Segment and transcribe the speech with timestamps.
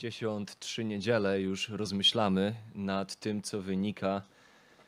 [0.00, 4.22] 63 niedziele już rozmyślamy nad tym, co wynika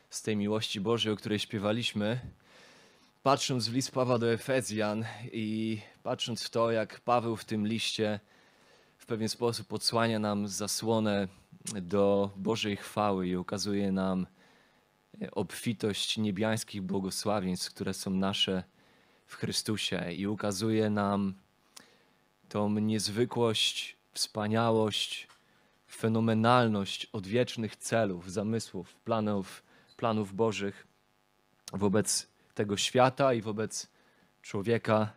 [0.09, 2.19] z tej miłości Bożej, o której śpiewaliśmy.
[3.23, 8.19] Patrząc w list Pawła do Efezjan i patrząc w to, jak Paweł w tym liście
[8.97, 11.27] w pewien sposób odsłania nam zasłonę
[11.81, 14.27] do Bożej chwały i ukazuje nam
[15.31, 18.63] obfitość niebiańskich błogosławieństw, które są nasze
[19.25, 21.33] w Chrystusie i ukazuje nam
[22.49, 25.27] tą niezwykłość, wspaniałość,
[25.91, 29.63] fenomenalność odwiecznych celów, zamysłów, planów,
[29.97, 30.87] planów Bożych
[31.73, 33.87] wobec tego świata i wobec
[34.41, 35.13] człowieka,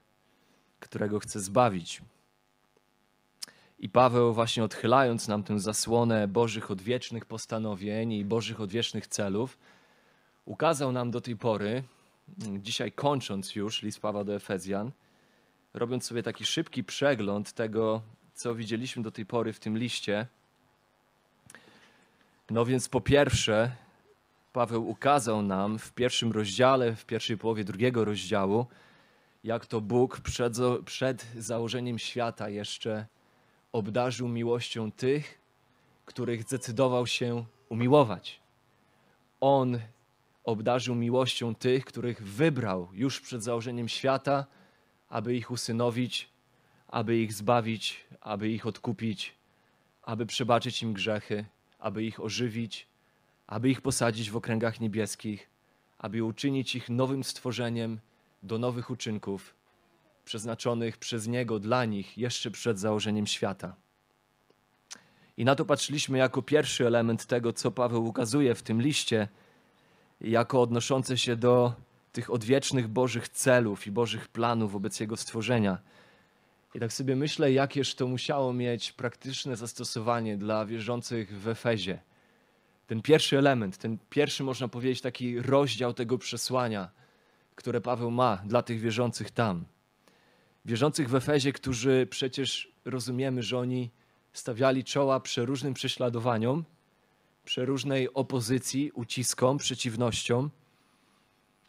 [0.80, 2.02] którego chce zbawić.
[3.78, 9.58] I Paweł, właśnie odchylając nam tę zasłonę Bożych odwiecznych postanowień i Bożych odwiecznych celów,
[10.44, 11.82] ukazał nam do tej pory,
[12.38, 14.90] dzisiaj kończąc już list Pawła do Efezjan,
[15.74, 18.02] robiąc sobie taki szybki przegląd tego,
[18.42, 20.26] co widzieliśmy do tej pory w tym liście.
[22.50, 23.76] No więc po pierwsze,
[24.52, 28.66] Paweł ukazał nam w pierwszym rozdziale, w pierwszej połowie drugiego rozdziału,
[29.44, 33.06] jak to Bóg przed, przed założeniem świata jeszcze
[33.72, 35.38] obdarzył miłością tych,
[36.04, 38.40] których zdecydował się umiłować.
[39.40, 39.78] On
[40.44, 44.46] obdarzył miłością tych, których wybrał już przed założeniem świata,
[45.08, 46.31] aby ich usynowić,
[46.92, 49.34] aby ich zbawić, aby ich odkupić,
[50.02, 51.44] aby przebaczyć im grzechy,
[51.78, 52.86] aby ich ożywić,
[53.46, 55.50] aby ich posadzić w okręgach niebieskich,
[55.98, 57.98] aby uczynić ich nowym stworzeniem
[58.42, 59.54] do nowych uczynków,
[60.24, 63.76] przeznaczonych przez Niego dla nich jeszcze przed założeniem świata.
[65.36, 69.28] I na to patrzyliśmy jako pierwszy element tego, co Paweł ukazuje w tym liście,
[70.20, 71.74] jako odnoszące się do
[72.12, 75.78] tych odwiecznych Bożych celów i Bożych planów wobec Jego stworzenia.
[76.74, 81.98] I tak sobie myślę, jakież to musiało mieć praktyczne zastosowanie dla wierzących w Efezie.
[82.86, 86.90] Ten pierwszy element, ten pierwszy, można powiedzieć, taki rozdział tego przesłania,
[87.54, 89.64] które Paweł ma dla tych wierzących tam.
[90.64, 93.90] Wierzących w Efezie, którzy przecież rozumiemy, że oni
[94.32, 96.64] stawiali czoła przeróżnym prześladowaniom,
[97.44, 100.50] przeróżnej opozycji, uciskom, przeciwnościom.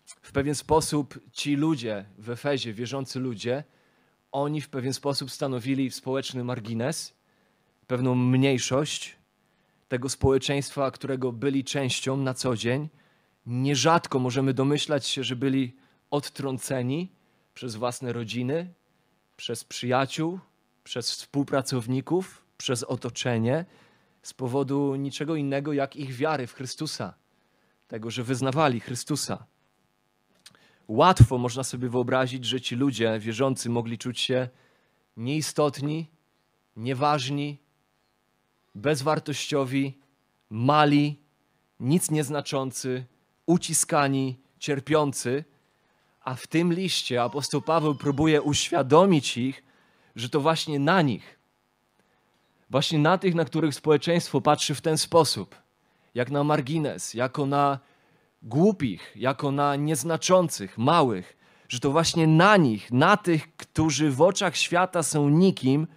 [0.06, 3.64] W pewien sposób ci ludzie w Efezie, wierzący ludzie,
[4.34, 7.14] oni w pewien sposób stanowili społeczny margines,
[7.88, 9.16] pewną mniejszość
[9.88, 12.90] tego społeczeństwa, którego byli częścią na co dzień.
[13.46, 15.76] Nierzadko możemy domyślać się, że byli
[16.12, 17.12] odtrąceni
[17.54, 18.74] przez własne rodziny,
[19.38, 20.40] przez przyjaciół,
[20.84, 23.66] przez współpracowników, przez otoczenie
[24.24, 27.14] z powodu niczego innego jak ich wiary w Chrystusa,
[27.88, 29.46] tego, że wyznawali Chrystusa.
[30.88, 34.50] Łatwo można sobie wyobrazić, że ci ludzie wierzący mogli czuć się
[35.18, 36.08] nieistotni,
[36.78, 37.58] nieważni,
[38.76, 39.98] bezwartościowi,
[40.50, 41.20] mali,
[41.80, 43.06] nic nieznaczący,
[43.46, 45.44] uciskani, cierpiący.
[46.22, 49.64] A w tym liście apostoł Paweł próbuje uświadomić ich,
[50.16, 51.40] że to właśnie na nich,
[52.70, 55.56] właśnie na tych, na których społeczeństwo patrzy w ten sposób,
[56.16, 57.80] jak na margines, jako na
[58.44, 61.38] głupich, jako na nieznaczących, małych,
[61.70, 65.88] że to właśnie na nich, na tych, którzy w oczach świata są nikim,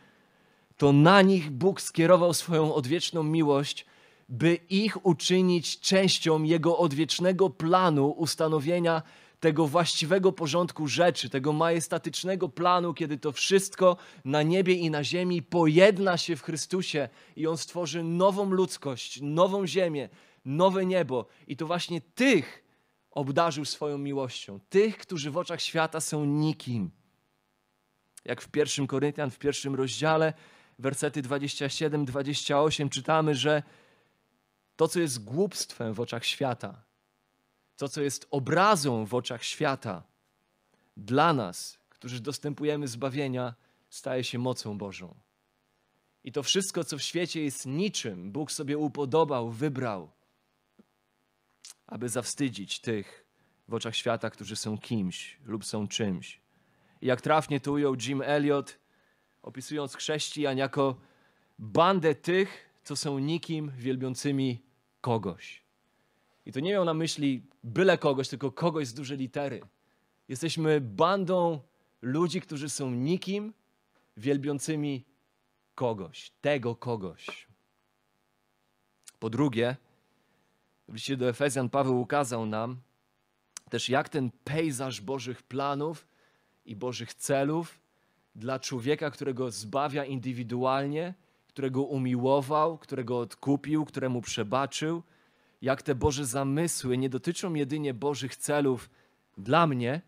[0.77, 3.87] to na nich Bóg skierował swoją odwieczną miłość,
[4.29, 9.03] by ich uczynić częścią Jego odwiecznego planu ustanowienia
[9.41, 15.43] tego właściwego porządku rzeczy, tego majestatycznego planu, kiedy to wszystko na niebie i na ziemi
[15.43, 20.09] pojedna się w Chrystusie i On stworzy nową ludzkość, nową ziemię,
[20.47, 21.27] nowe niebo.
[21.47, 22.65] I to właśnie tych
[23.11, 26.91] obdarzył swoją miłością, tych, którzy w oczach świata są nikim.
[28.25, 30.33] Jak w pierwszym Koryntian, w pierwszym rozdziale,
[30.79, 33.63] wersety 27-28 czytamy, że
[34.77, 36.83] to, co jest głupstwem w oczach świata,
[37.77, 40.03] to, co jest obrazą w oczach świata,
[40.97, 43.55] dla nas, którzy dostępujemy zbawienia,
[43.91, 45.15] staje się mocą Bożą.
[46.25, 50.11] I to wszystko, co w świecie jest niczym, Bóg sobie upodobał, wybrał,
[51.87, 53.27] aby zawstydzić tych
[53.69, 56.41] w oczach świata, którzy są kimś lub są czymś.
[57.01, 58.79] I jak trafnie to ujął Jim Elliot,
[59.43, 60.97] opisując chrześcijan jako
[61.59, 64.63] bandę tych, co są nikim wielbiącymi
[65.01, 65.63] kogoś.
[66.47, 69.61] I to nie miał na myśli byle kogoś, tylko kogoś z dużej litery.
[70.29, 71.61] Jesteśmy bandą
[72.03, 73.53] ludzi, którzy są nikim,
[74.17, 75.05] wielbiącymi
[75.75, 77.47] kogoś, tego kogoś.
[79.19, 79.77] Po drugie,
[80.89, 82.81] w liście do Efezjan Paweł ukazał nam
[83.71, 86.07] też, jak ten pejzaż Bożych planów
[86.65, 87.81] i Bożych celów
[88.35, 91.15] dla człowieka, którego zbawia indywidualnie,
[91.49, 95.03] którego umiłował, którego odkupił, któremu przebaczył,
[95.63, 98.91] jak te Boże zamysły nie dotyczą jedynie Bożych celów
[99.39, 100.01] dla mnie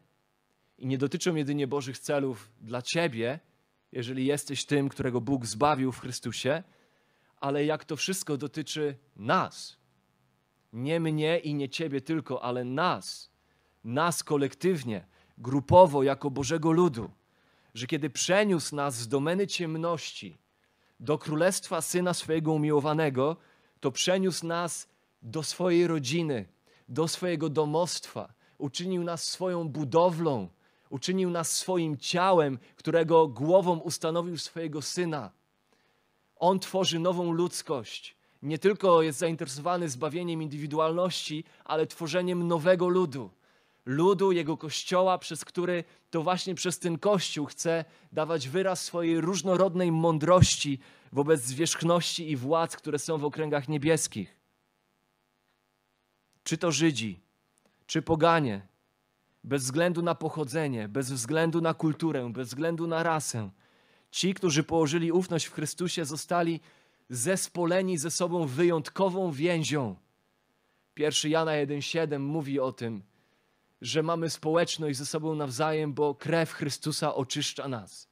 [0.79, 3.41] i nie dotyczą jedynie Bożych celów dla Ciebie,
[3.93, 6.63] jeżeli jesteś tym, którego Bóg zbawił w Chrystusie,
[7.41, 9.77] ale jak to wszystko dotyczy nas.
[10.73, 13.31] Nie mnie i nie Ciebie tylko, ale nas.
[13.85, 15.07] Nas kolektywnie,
[15.39, 17.11] grupowo, jako Bożego ludu.
[17.75, 20.39] Że kiedy przeniósł nas z domeny ciemności
[21.01, 23.37] do królestwa syna swojego umiłowanego,
[23.81, 24.89] to przeniósł nas
[25.23, 26.49] do swojej rodziny,
[26.89, 28.33] do swojego domostwa.
[28.59, 30.49] Uczynił nas swoją budowlą,
[30.91, 35.31] uczynił nas swoim ciałem, którego głową ustanowił swojego syna.
[36.37, 38.18] On tworzy nową ludzkość.
[38.43, 43.31] Nie tylko jest zainteresowany zbawieniem indywidualności, ale tworzeniem nowego ludu.
[43.87, 49.93] Ludu, jego kościoła, przez który to właśnie przez ten kościół chce dawać wyraz swojej różnorodnej
[49.93, 50.79] mądrości
[51.13, 54.37] wobec zwierzchności i władz, które są w okręgach niebieskich.
[56.43, 57.21] Czy to Żydzi,
[57.87, 58.67] czy poganie,
[59.45, 63.51] bez względu na pochodzenie, bez względu na kulturę, bez względu na rasę.
[64.11, 66.61] Ci, którzy położyli ufność w Chrystusie, zostali
[67.09, 69.97] zespoleni ze sobą wyjątkową więzią.
[70.97, 73.03] 1 Jana 1,7 mówi o tym,
[73.81, 78.09] że mamy społeczność ze sobą nawzajem, bo krew Chrystusa oczyszcza nas.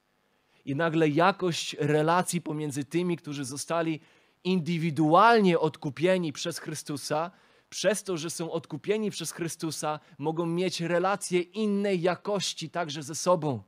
[0.64, 4.00] I nagle jakość relacji pomiędzy tymi, którzy zostali
[4.44, 7.30] indywidualnie odkupieni przez Chrystusa,
[7.70, 13.62] przez to, że są odkupieni przez Chrystusa, mogą mieć relacje innej jakości także ze sobą.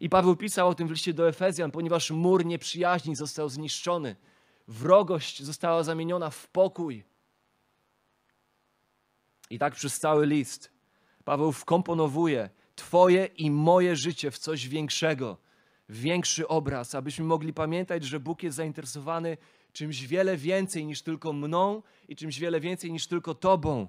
[0.00, 4.16] I Paweł pisał o tym w liście do Efezjan, ponieważ mur nieprzyjaźni został zniszczony,
[4.68, 7.04] wrogość została zamieniona w pokój.
[9.50, 10.70] I tak przez cały list
[11.24, 15.36] Paweł wkomponowuje Twoje i moje życie w coś większego,
[15.88, 19.36] większy obraz, abyśmy mogli pamiętać, że Bóg jest zainteresowany
[19.72, 23.86] czymś wiele więcej niż tylko mną i czymś wiele więcej niż tylko Tobą,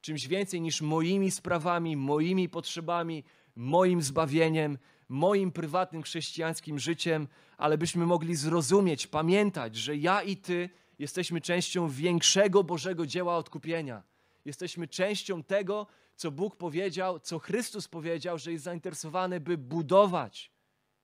[0.00, 3.24] czymś więcej niż moimi sprawami, moimi potrzebami,
[3.56, 4.78] moim zbawieniem,
[5.08, 11.88] moim prywatnym chrześcijańskim życiem, ale byśmy mogli zrozumieć, pamiętać, że ja i Ty jesteśmy częścią
[11.88, 14.02] większego Bożego dzieła odkupienia.
[14.44, 20.50] Jesteśmy częścią tego, co Bóg powiedział, co Chrystus powiedział, że jest zainteresowany, by budować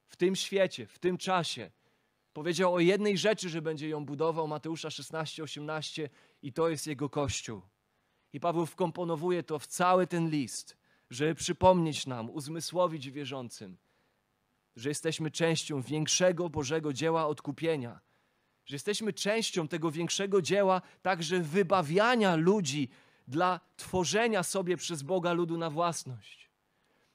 [0.07, 1.71] w tym świecie, w tym czasie
[2.35, 6.11] Powiedział o jednej rzeczy, że będzie ją budował, Mateusza 16, 18,
[6.43, 7.63] i to jest jego kościół.
[8.33, 10.77] I Paweł wkomponowuje to w cały ten list,
[11.11, 13.77] żeby przypomnieć nam, uzmysłowić wierzącym,
[14.77, 18.01] że jesteśmy częścią większego Bożego dzieła odkupienia,
[18.67, 22.89] że jesteśmy częścią tego większego dzieła także wybawiania ludzi
[23.29, 26.51] dla tworzenia sobie przez Boga ludu na własność.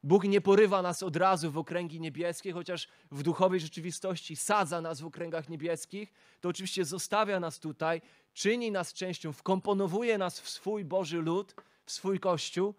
[0.03, 5.01] Bóg nie porywa nas od razu w okręgi niebieskie, chociaż w duchowej rzeczywistości sadza nas
[5.01, 8.01] w okręgach niebieskich, to oczywiście zostawia nas tutaj,
[8.33, 12.75] czyni nas częścią, wkomponowuje nas w swój Boży lud, w swój Kościół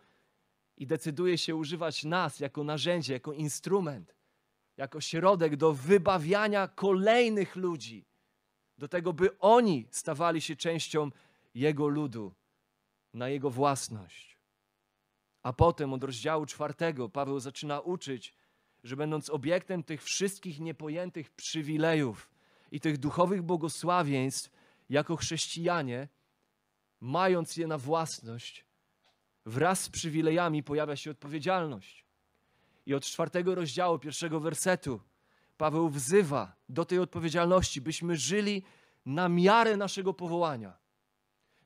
[0.76, 4.14] i decyduje się używać nas jako narzędzie, jako instrument,
[4.76, 8.06] jako środek do wybawiania kolejnych ludzi,
[8.78, 11.10] do tego, by oni stawali się częścią
[11.54, 12.34] Jego ludu,
[13.14, 14.38] na Jego własność.
[15.42, 18.34] A potem od rozdziału czwartego Paweł zaczyna uczyć,
[18.84, 22.30] że będąc obiektem tych wszystkich niepojętych przywilejów
[22.72, 24.50] i tych duchowych błogosławieństw,
[24.90, 26.08] jako chrześcijanie,
[27.00, 28.64] mając je na własność,
[29.46, 32.09] wraz z przywilejami pojawia się odpowiedzialność.
[32.86, 35.00] I od czwartego rozdziału, pierwszego wersetu,
[35.56, 38.62] Paweł wzywa do tej odpowiedzialności, byśmy żyli
[39.06, 40.76] na miarę naszego powołania,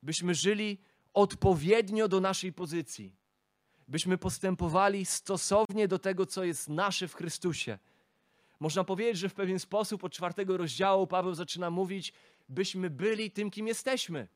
[0.03, 0.79] byśmy żyli
[1.15, 3.17] odpowiednio do naszej pozycji
[3.89, 7.79] byśmy postępowali stosownie do tego, co jest nasze w Chrystusie.
[8.61, 12.13] Można powiedzieć, że w pewien sposób od czwartego rozdziału Paweł zaczyna mówić,
[12.49, 14.29] byśmy byli tym, kim jesteśmy.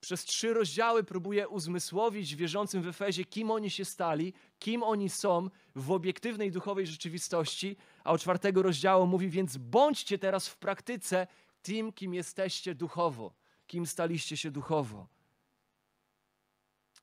[0.00, 5.50] Przez trzy rozdziały próbuje uzmysłowić wierzącym w Efezie, kim oni się stali, kim oni są
[5.74, 11.26] w obiektywnej duchowej rzeczywistości, a od czwartego rozdziału mówi, więc bądźcie teraz w praktyce
[11.62, 13.32] tym, kim jesteście duchowo,
[13.66, 15.06] kim staliście się duchowo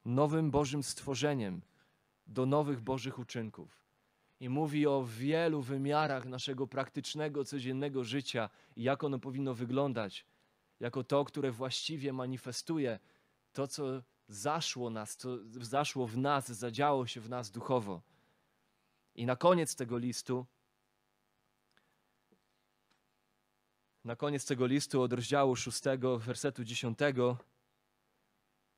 [0.08, 1.62] nowym Bożym stworzeniem
[2.28, 3.88] do nowych Bożych uczynków.
[4.40, 10.26] I mówi o wielu wymiarach naszego praktycznego, codziennego życia i jak ono powinno wyglądać,
[10.80, 13.00] jako to, które właściwie manifestuje
[13.54, 18.02] to, co zaszło nas, co zaszło w nas, zadziało się w nas duchowo.
[19.16, 20.46] I na koniec tego listu,
[24.04, 25.82] na koniec tego listu od rozdziału 6,
[26.18, 27.00] wersetu 10,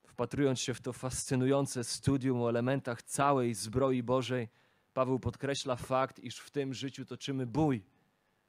[0.06, 4.48] wpatrując się w to fascynujące studium o elementach całej zbroi Bożej,
[4.94, 7.84] Paweł podkreśla fakt, iż w tym życiu toczymy bój,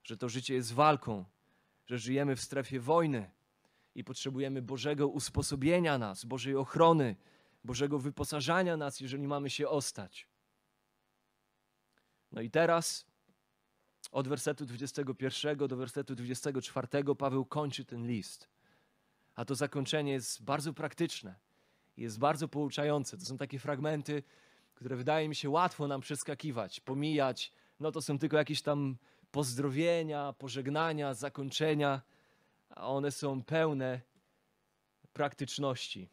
[0.03, 1.25] że to życie jest walką,
[1.86, 3.31] że żyjemy w strefie wojny
[3.96, 7.16] i potrzebujemy Bożego usposobienia nas, Bożej ochrony,
[7.64, 10.28] Bożego wyposażania nas, jeżeli mamy się ostać.
[12.32, 13.06] No i teraz
[14.12, 18.50] od wersetu 21 do wersetu 24 Paweł kończy ten list.
[19.36, 21.36] A to zakończenie jest bardzo praktyczne,
[21.98, 23.18] jest bardzo pouczające.
[23.18, 24.24] To są takie fragmenty,
[24.76, 27.52] które wydaje mi się łatwo nam przeskakiwać, pomijać.
[27.80, 28.98] No to są tylko jakieś tam
[29.32, 32.02] pozdrowienia, pożegnania, zakończenia,
[32.75, 34.01] a one są pełne
[35.13, 36.10] praktyczności.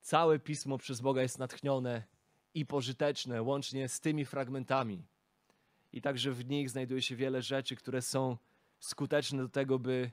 [0.00, 2.02] Całe pismo przez Boga jest natchnione
[2.54, 5.06] i pożyteczne, łącznie z tymi fragmentami.
[5.92, 8.36] I także w nich znajduje się wiele rzeczy, które są
[8.80, 10.10] skuteczne do tego, by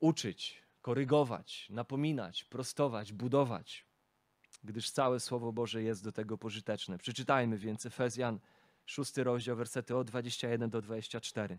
[0.00, 3.86] uczyć, korygować, napominać, prostować, budować,
[4.64, 6.98] gdyż całe Słowo Boże jest do tego pożyteczne.
[6.98, 8.40] Przeczytajmy więc Efezjan,
[8.86, 11.58] szósty rozdział, wersety od 21 do 24.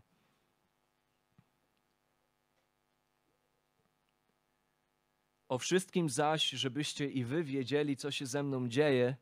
[5.52, 9.16] O wszystkim zaś, żebyście i wy wiedzieli, co się ze mną dzieje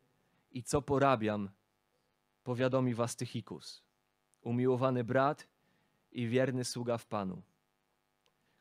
[0.52, 1.50] i co porabiam,
[2.44, 3.84] powiadomi was Tychikus,
[4.42, 5.48] umiłowany brat
[6.12, 7.42] i wierny sługa w Panu,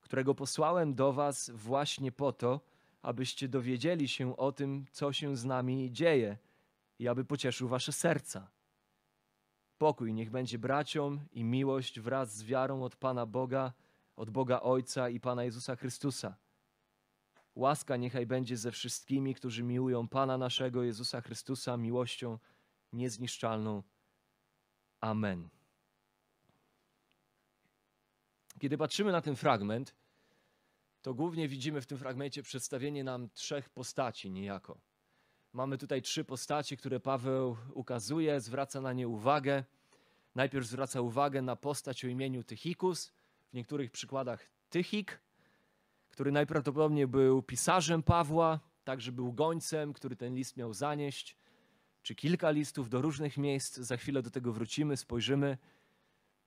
[0.00, 2.60] którego posłałem do was właśnie po to,
[3.02, 6.36] abyście dowiedzieli się o tym, co się z nami dzieje
[6.98, 8.50] i aby pocieszył wasze serca.
[9.78, 13.72] Pokój niech będzie braciom i miłość wraz z wiarą od Pana Boga,
[14.16, 16.47] od Boga Ojca i Pana Jezusa Chrystusa.
[17.58, 22.38] Łaska niechaj będzie ze wszystkimi, którzy miłują Pana naszego Jezusa Chrystusa miłością
[22.92, 23.82] niezniszczalną.
[25.00, 25.48] Amen.
[28.58, 29.94] Kiedy patrzymy na ten fragment,
[31.02, 34.80] to głównie widzimy w tym fragmencie przedstawienie nam trzech postaci niejako.
[35.52, 39.64] Mamy tutaj trzy postacie, które Paweł ukazuje, zwraca na nie uwagę.
[40.34, 43.12] Najpierw zwraca uwagę na postać o imieniu Tychikus,
[43.50, 45.20] w niektórych przykładach Tychik,
[46.18, 51.36] który najprawdopodobniej był pisarzem Pawła, także był gońcem, który ten list miał zanieść,
[52.02, 53.76] czy kilka listów do różnych miejsc.
[53.76, 55.58] Za chwilę do tego wrócimy, spojrzymy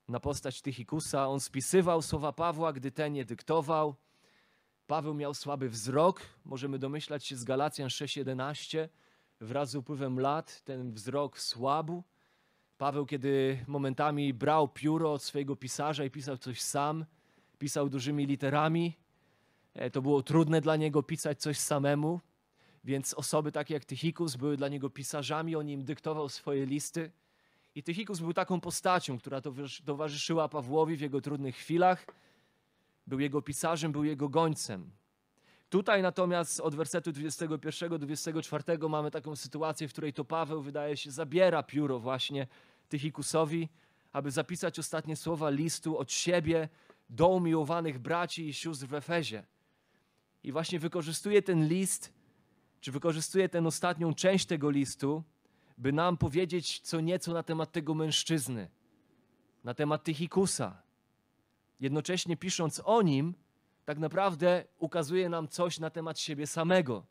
[0.08, 1.28] na postać Tychikusa.
[1.28, 3.96] On spisywał słowa Pawła, gdy ten je dyktował.
[4.88, 8.90] Paweł miał słaby wzrok, możemy domyślać się z Galacjan 6:11.
[9.42, 12.04] Wraz z upływem lat ten wzrok słabł.
[12.78, 17.06] Paweł, kiedy momentami brał pióro od swojego pisarza i pisał coś sam,
[17.60, 19.01] pisał dużymi literami,
[19.92, 22.20] to było trudne dla niego pisać coś samemu,
[22.84, 27.12] więc osoby takie jak Tychikus były dla niego pisarzami, on im dyktował swoje listy.
[27.76, 29.42] I Tychikus był taką postacią, która
[29.86, 32.06] towarzyszyła Pawłowi w jego trudnych chwilach
[33.08, 34.92] był jego pisarzem, był jego gońcem.
[35.70, 40.98] Tutaj natomiast od wersetu 21 do 24 mamy taką sytuację, w której to Paweł wydaje
[40.98, 42.48] się zabiera pióro właśnie
[42.90, 43.70] Tychikusowi,
[44.12, 46.70] aby zapisać ostatnie słowa listu od siebie
[47.10, 49.44] do umiłowanych braci i sióstr w Efezie.
[50.44, 52.14] I właśnie wykorzystuje ten list,
[52.82, 55.24] czy wykorzystuje tę ostatnią część tego listu,
[55.78, 58.70] by nam powiedzieć co nieco na temat tego mężczyzny,
[59.64, 60.82] na temat Tychikusa,
[61.80, 63.34] jednocześnie pisząc o nim,
[63.86, 67.06] tak naprawdę ukazuje nam coś na temat siebie samego.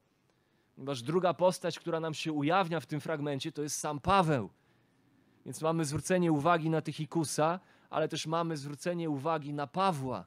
[0.74, 4.50] Ponieważ druga postać, która nam się ujawnia w tym fragmencie, to jest sam Paweł.
[5.46, 7.60] Więc mamy zwrócenie uwagi na Tychikusa,
[7.90, 10.26] ale też mamy zwrócenie uwagi na Pawła.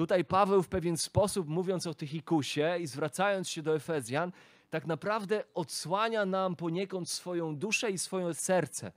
[0.00, 4.32] Tutaj Paweł w pewien sposób, mówiąc o Tychikusie i zwracając się do Efezjan,
[4.70, 8.92] tak naprawdę odsłania nam poniekąd swoją duszę i swoje serce.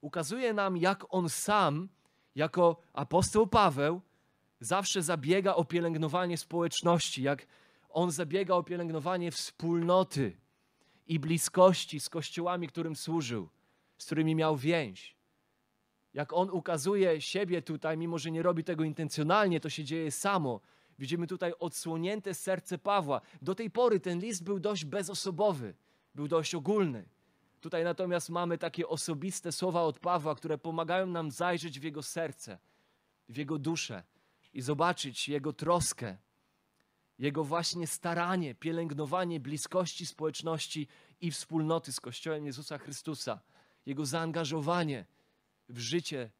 [0.00, 1.88] Ukazuje nam, jak on sam
[2.34, 4.00] jako apostoł Paweł
[4.60, 7.46] zawsze zabiega o pielęgnowanie społeczności, jak
[7.90, 10.36] on zabiega o pielęgnowanie wspólnoty
[11.06, 13.48] i bliskości z kościołami, którym służył,
[13.98, 15.19] z którymi miał więź.
[16.14, 20.60] Jak on ukazuje siebie tutaj, mimo że nie robi tego intencjonalnie, to się dzieje samo.
[20.98, 23.20] Widzimy tutaj odsłonięte serce Pawła.
[23.42, 25.74] Do tej pory ten list był dość bezosobowy,
[26.14, 27.08] był dość ogólny.
[27.60, 32.58] Tutaj natomiast mamy takie osobiste słowa od Pawła, które pomagają nam zajrzeć w jego serce,
[33.28, 34.02] w jego duszę
[34.54, 36.16] i zobaczyć jego troskę,
[37.18, 40.88] jego właśnie staranie, pielęgnowanie bliskości społeczności
[41.20, 43.40] i wspólnoty z Kościołem Jezusa Chrystusa,
[43.86, 45.06] jego zaangażowanie
[45.70, 46.30] w życie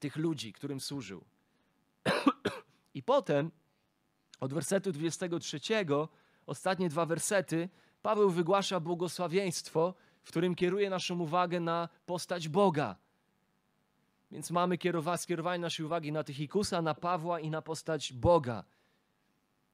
[0.00, 1.24] tych ludzi, którym służył.
[2.94, 3.50] I potem
[4.40, 5.60] od wersetu 23,
[6.46, 7.68] ostatnie dwa wersety,
[8.02, 12.96] Paweł wygłasza błogosławieństwo, w którym kieruje naszą uwagę na postać Boga.
[14.30, 14.78] Więc mamy
[15.16, 18.64] skierowanie naszej uwagi na Tychikusa, na Pawła i na postać Boga.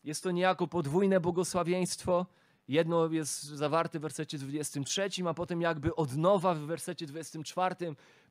[0.05, 2.27] Jest to niejako podwójne błogosławieństwo,
[2.69, 7.77] Jedno jest zawarte w wersecie 23, a potem jakby od nowa w wersecie 24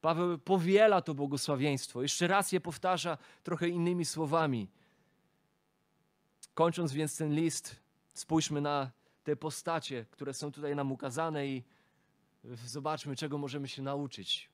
[0.01, 2.01] Paweł powiela to błogosławieństwo.
[2.01, 4.67] Jeszcze raz je powtarza trochę innymi słowami.
[6.53, 7.75] Kończąc więc ten list,
[8.13, 8.91] spójrzmy na
[9.23, 11.63] te postacie, które są tutaj nam ukazane i
[12.65, 14.49] zobaczmy, czego możemy się nauczyć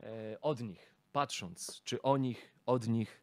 [0.00, 3.20] e, od nich, patrząc, czy o nich, od nich,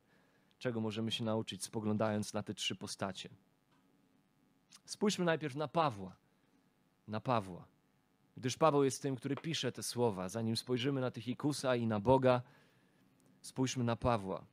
[0.59, 3.29] czego możemy się nauczyć, spoglądając na te trzy postacie.
[4.85, 6.15] Spójrzmy najpierw na Pawła.
[7.07, 7.67] Na Pawła.
[8.37, 10.29] Gdyż Paweł jest tym, który pisze te słowa.
[10.29, 12.41] Zanim spojrzymy na Tychikusa i na Boga,
[13.41, 14.45] spójrzmy na Pawła.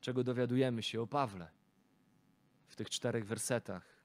[0.00, 1.50] Czego dowiadujemy się o Pawle
[2.66, 3.98] w tych czterech wersetach?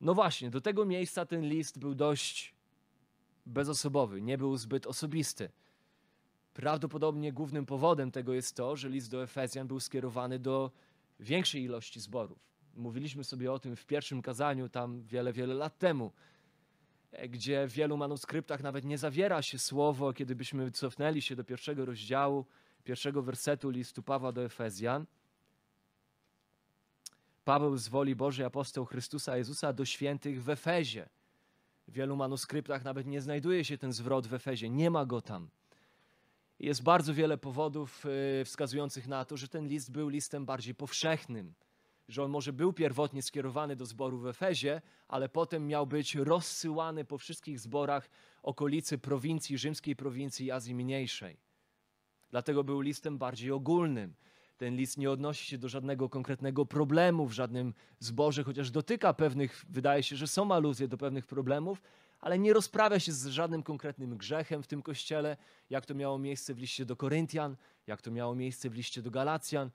[0.00, 2.54] No właśnie, do tego miejsca ten list był dość
[3.46, 5.50] bezosobowy, nie był zbyt osobisty.
[6.54, 10.70] Prawdopodobnie głównym powodem tego jest to, że list do Efezjan był skierowany do
[11.20, 12.49] większej ilości zborów.
[12.74, 16.12] Mówiliśmy sobie o tym w pierwszym kazaniu, tam wiele, wiele lat temu,
[17.28, 21.84] gdzie w wielu manuskryptach nawet nie zawiera się słowo, kiedy byśmy cofnęli się do pierwszego
[21.84, 22.46] rozdziału,
[22.84, 25.06] pierwszego wersetu listu Pawła do Efezjan.
[27.44, 31.08] Paweł z woli Bożej, apostoł Chrystusa Jezusa do świętych w Efezie.
[31.88, 35.48] W wielu manuskryptach nawet nie znajduje się ten zwrot w Efezie, nie ma go tam.
[36.58, 38.06] Jest bardzo wiele powodów
[38.40, 41.54] y, wskazujących na to, że ten list był listem bardziej powszechnym
[42.10, 47.04] że on może był pierwotnie skierowany do zboru w Efezie, ale potem miał być rozsyłany
[47.04, 48.10] po wszystkich zborach
[48.42, 51.36] okolicy prowincji, rzymskiej prowincji Azji Mniejszej.
[52.30, 54.14] Dlatego był listem bardziej ogólnym.
[54.56, 59.64] Ten list nie odnosi się do żadnego konkretnego problemu w żadnym zborze, chociaż dotyka pewnych,
[59.68, 61.82] wydaje się, że są aluzje do pewnych problemów,
[62.20, 65.36] ale nie rozprawia się z żadnym konkretnym grzechem w tym kościele,
[65.70, 69.10] jak to miało miejsce w liście do Koryntian, jak to miało miejsce w liście do
[69.10, 69.70] Galacjan.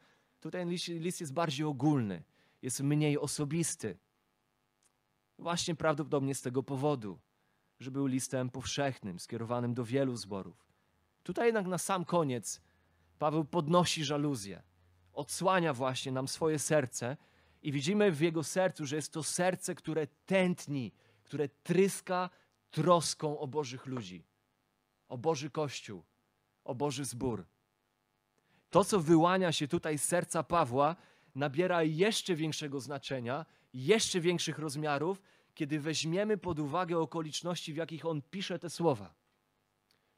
[0.46, 2.24] Tutaj list, jest bardziej ogólny,
[2.62, 3.98] jest mniej osobisty.
[5.40, 7.20] Właśnie prawdopodobnie z tego powodu,
[7.80, 10.66] że był listem powszechnym, skierowanym do wielu zborów.
[11.24, 12.62] Tutaj jednak na sam koniec
[13.20, 14.64] Paweł podnosi żaluzję,
[15.14, 17.18] odsłania właśnie nam swoje serce
[17.62, 20.92] i widzimy w jego sercu, że jest to serce, które tętni,
[21.24, 22.30] które tryska
[22.72, 24.26] troską o Bożych ludzi,
[25.08, 26.04] o Boży Kościół,
[26.64, 27.46] o Boży zbór.
[28.70, 30.96] To, co wyłania się tutaj z serca Pawła,
[31.36, 35.22] nabiera jeszcze większego znaczenia, jeszcze większych rozmiarów,
[35.54, 39.14] kiedy weźmiemy pod uwagę okoliczności, w jakich on pisze te słowa.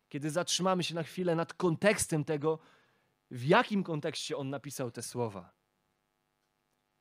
[0.10, 2.60] Kiedy zatrzymamy się na chwilę nad kontekstem tego,
[3.32, 5.58] w jakim kontekście on napisał te słowa.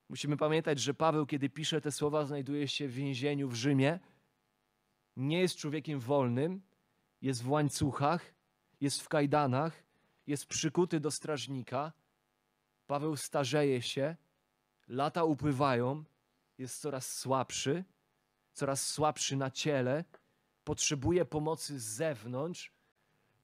[0.09, 3.99] Musimy pamiętać, że Paweł, kiedy pisze te słowa, znajduje się w więzieniu w Rzymie.
[5.15, 6.61] Nie jest człowiekiem wolnym,
[7.21, 8.33] jest w łańcuchach,
[8.81, 9.83] jest w kajdanach,
[10.27, 11.91] jest przykuty do strażnika.
[12.87, 14.15] Paweł starzeje się,
[14.87, 16.03] lata upływają,
[16.57, 17.83] jest coraz słabszy,
[18.53, 20.03] coraz słabszy na ciele,
[20.63, 22.71] potrzebuje pomocy z zewnątrz.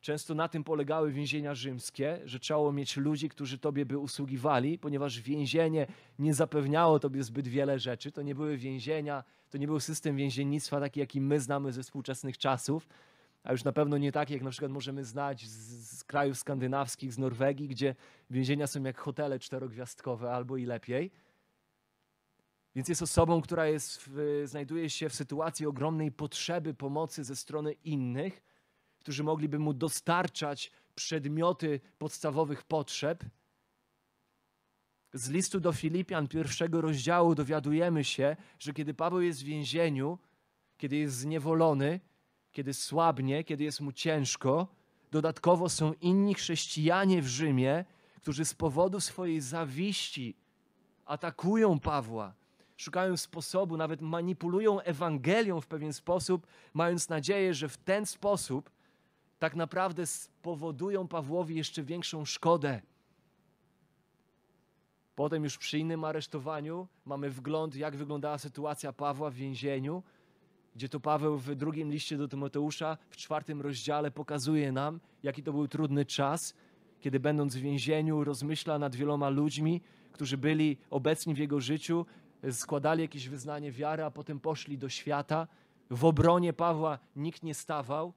[0.01, 5.21] Często na tym polegały więzienia rzymskie, że trzeba mieć ludzi, którzy tobie by usługiwali, ponieważ
[5.21, 5.87] więzienie
[6.19, 8.11] nie zapewniało tobie zbyt wiele rzeczy.
[8.11, 12.37] To nie były więzienia, to nie był system więziennictwa taki, jaki my znamy ze współczesnych
[12.37, 12.87] czasów
[13.43, 17.13] a już na pewno nie takie, jak na przykład możemy znać z, z, krajów skandynawskich,
[17.13, 17.95] z Norwegii, gdzie
[18.29, 21.11] więzienia są jak hotele czterogwiazdkowe albo i lepiej.
[22.75, 27.71] Więc jest osobą, która jest w, znajduje się w sytuacji ogromnej potrzeby pomocy ze strony
[27.71, 28.43] innych,
[28.99, 33.23] którzy mogliby mu dostarczać przedmioty podstawowych potrzeb.
[35.13, 40.19] Z listu do Filipian pierwszego rozdziału dowiadujemy się, że kiedy Paweł jest w więzieniu,
[40.77, 41.99] kiedy jest zniewolony,
[42.53, 44.67] kiedy słabnie, kiedy jest mu ciężko.
[45.11, 47.85] Dodatkowo są inni chrześcijanie w Rzymie,
[48.21, 50.35] którzy z powodu swojej zawiści
[51.05, 52.33] atakują Pawła,
[52.77, 58.69] szukają sposobu, nawet manipulują Ewangelią w pewien sposób, mając nadzieję, że w ten sposób
[59.39, 62.81] tak naprawdę spowodują Pawłowi jeszcze większą szkodę.
[65.15, 70.03] Potem już przy innym aresztowaniu mamy wgląd, jak wyglądała sytuacja Pawła w więzieniu
[70.75, 75.53] gdzie to Paweł w drugim liście do Tymoteusza, w czwartym rozdziale, pokazuje nam, jaki to
[75.53, 76.53] był trudny czas,
[77.01, 79.81] kiedy będąc w więzieniu, rozmyśla nad wieloma ludźmi,
[80.11, 82.05] którzy byli obecni w jego życiu,
[82.51, 85.47] składali jakieś wyznanie wiary, a potem poszli do świata.
[85.89, 88.13] W obronie Pawła nikt nie stawał.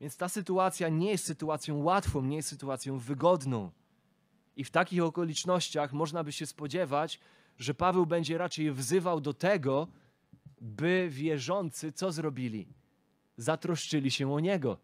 [0.00, 3.70] Więc ta sytuacja nie jest sytuacją łatwą, nie jest sytuacją wygodną.
[4.56, 7.20] I w takich okolicznościach można by się spodziewać,
[7.58, 9.88] że Paweł będzie raczej wzywał do tego,
[10.66, 12.68] by wierzący co zrobili?
[13.36, 14.78] Zatroszczyli się o niego.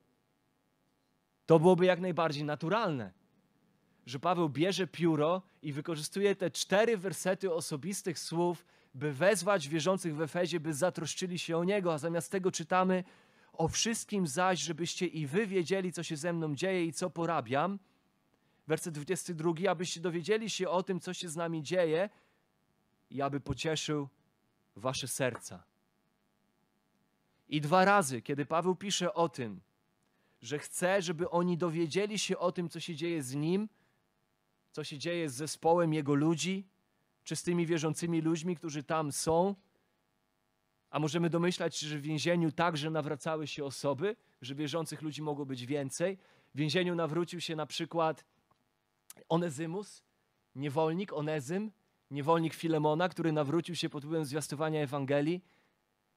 [1.47, 3.13] To byłoby jak najbardziej naturalne.
[4.07, 8.65] że Paweł bierze pióro i wykorzystuje te cztery wersety osobistych słów,
[8.95, 13.05] by wezwać wierzących w Efezie, by zatroszczyli się o niego, a zamiast tego czytamy
[13.53, 17.79] o wszystkim zaś, żebyście i wy wiedzieli, co się ze mną dzieje i co porabiam.
[18.67, 22.11] Werset 22, abyście dowiedzieli się o tym, co się z nami dzieje
[23.11, 24.09] i aby pocieszył
[24.77, 25.72] wasze serca.
[27.53, 29.61] I dwa razy, kiedy Paweł pisze o tym,
[30.43, 33.69] że chce, żeby oni dowiedzieli się o tym, co się dzieje z nim,
[34.71, 36.67] co się dzieje z zespołem jego ludzi,
[37.25, 39.55] czy z tymi wierzącymi ludźmi, którzy tam są.
[40.91, 45.67] A możemy domyślać, że w więzieniu także nawracały się osoby, że wierzących ludzi mogło być
[45.67, 46.19] więcej.
[46.55, 48.25] W więzieniu nawrócił się na przykład
[49.29, 50.03] Onezymus,
[50.55, 51.73] niewolnik Onezym,
[52.11, 55.43] niewolnik Filemona, który nawrócił się pod wpływem zwiastowania Ewangelii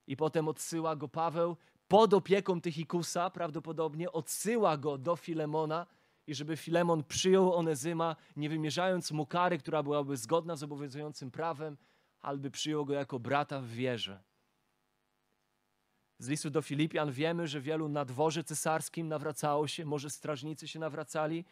[0.08, 5.86] i potem odsyła go Paweł pod opieką Tychikusa prawdopodobnie, odsyła go do Filemona
[6.28, 11.78] i żeby Filemon przyjął Onezyma, nie wymierzając mu kary, która byłaby zgodna z obowiązującym prawem,
[12.22, 14.24] albo przyjął go jako brata w wierze.
[16.20, 20.80] Z listu do Filipian wiemy, że wielu na dworze cesarskim nawracało się, może strażnicy się
[20.80, 21.46] nawracali.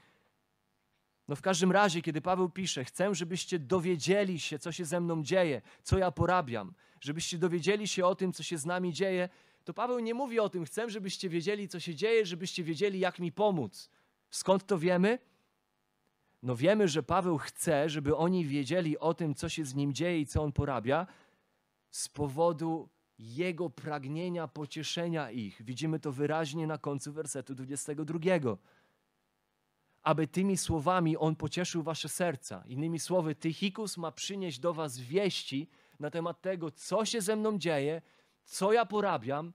[1.28, 5.24] No w każdym razie, kiedy Paweł pisze, chcę, żebyście dowiedzieli się, co się ze mną
[5.24, 9.30] dzieje, co ja porabiam, żebyście dowiedzieli się o tym, co się z nami dzieje,
[9.64, 13.20] to Paweł nie mówi o tym, chcę, żebyście wiedzieli, co się dzieje, żebyście wiedzieli, jak
[13.20, 13.90] mi pomóc.
[14.30, 15.20] Skąd to wiemy?
[16.44, 20.20] No wiemy, że Paweł chce, żeby oni wiedzieli o tym, co się z nim dzieje
[20.20, 21.08] i co on porabia,
[21.92, 22.90] z powodu
[23.20, 25.62] jego pragnienia pocieszenia ich.
[25.64, 28.20] Widzimy to wyraźnie na końcu wersetu 22.
[30.04, 32.64] Aby tymi słowami on pocieszył wasze serca.
[32.66, 35.68] Innymi słowy, Tychikus ma przynieść do was wieści
[36.00, 38.02] na temat tego, co się ze mną dzieje,
[38.44, 39.54] co ja porabiam,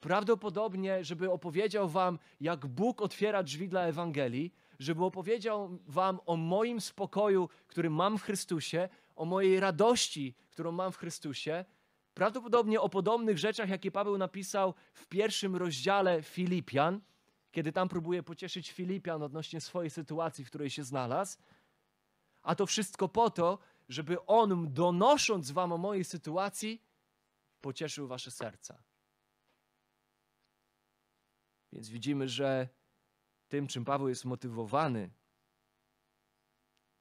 [0.00, 6.80] prawdopodobnie, żeby opowiedział wam, jak Bóg otwiera drzwi dla Ewangelii, żeby opowiedział wam o moim
[6.80, 11.64] spokoju, który mam w Chrystusie, o mojej radości, którą mam w Chrystusie,
[12.14, 17.00] prawdopodobnie o podobnych rzeczach, jakie Paweł napisał w pierwszym rozdziale Filipian,
[17.52, 21.38] kiedy tam próbuje pocieszyć Filipian odnośnie swojej sytuacji, w której się znalazł.
[22.42, 26.82] A to wszystko po to, żeby on, donosząc wam o mojej sytuacji,
[27.60, 28.82] pocieszył wasze serca.
[31.72, 32.68] Więc widzimy, że
[33.48, 35.10] tym, czym Paweł jest motywowany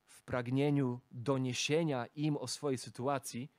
[0.06, 3.52] w pragnieniu doniesienia im o swojej sytuacji,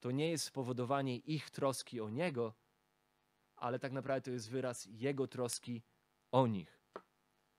[0.00, 2.54] to nie jest spowodowanie ich troski o niego,
[3.56, 5.82] ale tak naprawdę to jest wyraz jego troski
[6.32, 6.83] o nich.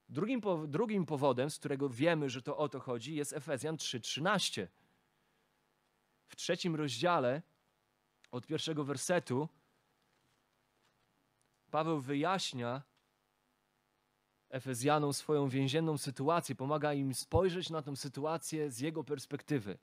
[0.09, 4.67] Drugim, drugim powodem, z którego wiemy, że to o to chodzi, jest Efezjan 3:13.
[6.27, 7.41] W trzecim rozdziale,
[8.31, 9.49] od pierwszego wersetu,
[11.71, 12.81] Paweł wyjaśnia
[14.49, 19.77] Efezjanom swoją więzienną sytuację, pomaga im spojrzeć na tę sytuację z jego perspektywy,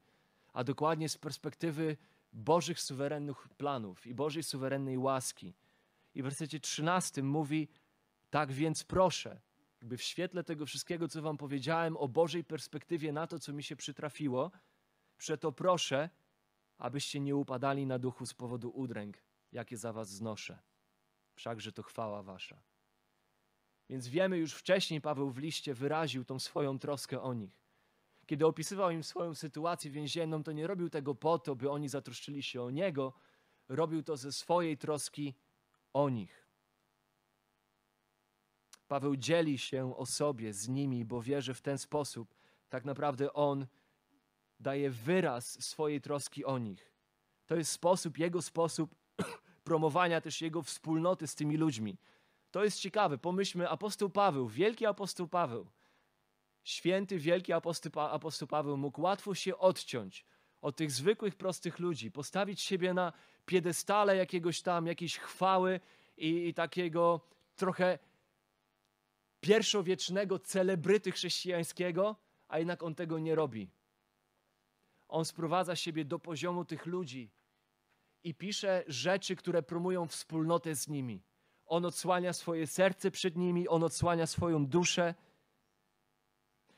[0.53, 1.97] a dokładnie z perspektywy
[2.33, 5.55] Bożych suwerennych planów i Bożej suwerennej łaski.
[6.15, 7.69] I w wersecie 13 mówi:
[8.31, 9.41] Tak więc proszę,
[9.83, 13.63] jakby w świetle tego wszystkiego, co Wam powiedziałem o Bożej perspektywie na to, co mi
[13.63, 14.51] się przytrafiło,
[15.17, 16.11] przeto proszę,
[16.79, 19.17] abyście nie upadali na duchu z powodu udręk,
[19.53, 20.59] jakie za Was znoszę
[21.35, 22.63] wszakże to chwała wasza.
[23.89, 27.63] Więc wiemy już wcześniej, Paweł w liście wyraził tą swoją troskę o nich.
[28.27, 32.43] Kiedy opisywał im swoją sytuację więzienną, to nie robił tego po to, by oni zatroszczyli
[32.43, 33.15] się o niego,
[33.69, 35.35] robił to ze swojej troski
[35.93, 36.42] o nich.
[38.93, 42.35] Paweł dzieli się o sobie z nimi, bo wierzy w ten sposób,
[42.69, 43.67] tak naprawdę on
[44.61, 46.93] daje wyraz swojej troski o nich.
[47.47, 48.95] To jest sposób, jego sposób
[49.65, 51.99] promowania też jego wspólnoty z tymi ludźmi.
[52.51, 53.19] To jest ciekawe.
[53.19, 55.67] Pomyślmy, apostoł Paweł, wielki apostoł Paweł,
[56.65, 60.25] święty, wielki apostoł, apostoł Paweł mógł łatwo się odciąć
[60.61, 63.13] od tych zwykłych, prostych ludzi, postawić siebie na
[63.47, 65.81] piedestale jakiegoś tam, jakiejś chwały
[66.17, 67.21] i, i takiego
[67.57, 67.99] trochę
[69.43, 72.17] pierwszowiecznego celebryty chrześcijańskiego,
[72.49, 73.71] a jednak on tego nie robi.
[75.09, 77.31] On sprowadza siebie do poziomu tych ludzi,
[78.25, 81.23] i pisze rzeczy, które promują wspólnotę z nimi.
[81.67, 85.15] On odsłania swoje serce przed nimi, on odsłania swoją duszę.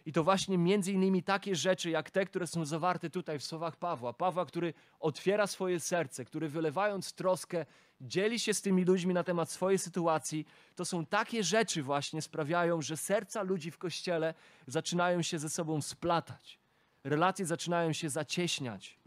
[0.06, 3.76] I to właśnie między innymi takie rzeczy, jak te, które są zawarte tutaj w słowach
[3.76, 4.12] Pawła.
[4.12, 7.66] Pawła, który otwiera swoje serce, który wylewając troskę,
[8.00, 10.46] dzieli się z tymi ludźmi na temat swojej sytuacji.
[10.74, 14.34] To są takie rzeczy właśnie sprawiają, że serca ludzi w Kościele
[14.66, 16.58] zaczynają się ze sobą splatać.
[17.04, 18.98] Relacje zaczynają się zacieśniać.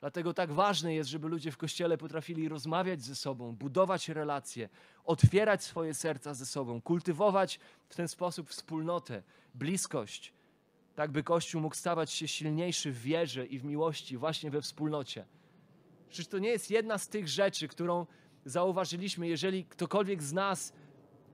[0.00, 4.68] Dlatego tak ważne jest, żeby ludzie w kościele potrafili rozmawiać ze sobą, budować relacje,
[5.04, 9.22] otwierać swoje serca ze sobą, kultywować w ten sposób wspólnotę,
[9.54, 10.32] bliskość,
[10.94, 15.24] tak by Kościół mógł stawać się silniejszy w wierze i w miłości, właśnie we wspólnocie.
[16.10, 18.06] Czyż to nie jest jedna z tych rzeczy, którą
[18.44, 20.72] zauważyliśmy, jeżeli ktokolwiek z nas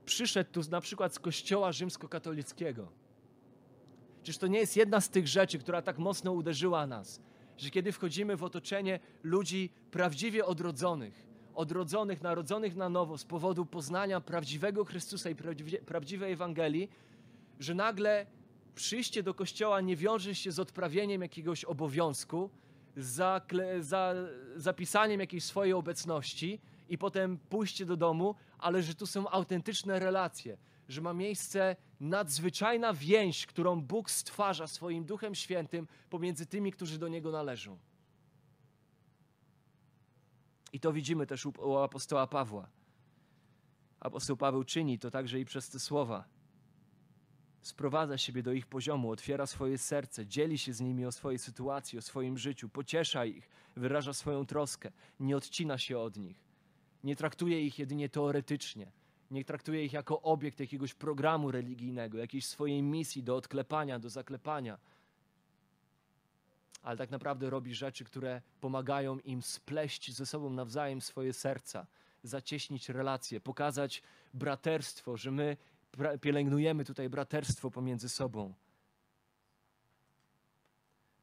[0.05, 2.91] przyszedł tu na przykład z kościoła rzymskokatolickiego?
[4.23, 7.21] Czyż to nie jest jedna z tych rzeczy, która tak mocno uderzyła nas,
[7.57, 11.23] że kiedy wchodzimy w otoczenie ludzi prawdziwie odrodzonych,
[11.55, 15.35] odrodzonych, narodzonych na nowo z powodu poznania prawdziwego Chrystusa i
[15.85, 16.89] prawdziwej Ewangelii,
[17.59, 18.25] że nagle
[18.75, 22.49] przyjście do kościoła nie wiąże się z odprawieniem jakiegoś obowiązku,
[22.97, 23.41] za,
[23.79, 24.13] za
[24.55, 30.57] zapisaniem jakiejś swojej obecności i potem pójście do domu, ale że tu są autentyczne relacje,
[30.87, 37.07] że ma miejsce nadzwyczajna więź, którą Bóg stwarza swoim Duchem Świętym pomiędzy tymi, którzy do
[37.07, 37.77] Niego należą.
[40.73, 42.69] I to widzimy też u, apostoła Pawła.
[43.99, 46.25] Apostoł Paweł czyni to także i przez te słowa
[47.61, 51.99] sprowadza siebie do ich poziomu, otwiera swoje serce, dzieli się z nimi o swojej sytuacji,
[51.99, 56.43] o swoim życiu, pociesza ich, wyraża swoją troskę, nie odcina się od nich,
[57.03, 58.91] nie traktuje ich jedynie teoretycznie,
[59.33, 64.77] nie traktuje ich jako obiekt jakiegoś programu religijnego, jakiejś swojej misji do odklepania, do zaklepania,
[66.83, 71.85] ale tak naprawdę robi rzeczy, które pomagają im spleść ze sobą nawzajem swoje serca,
[72.23, 75.57] zacieśnić relacje, pokazać braterstwo, że my
[76.21, 78.53] pielęgnujemy tutaj braterstwo pomiędzy sobą.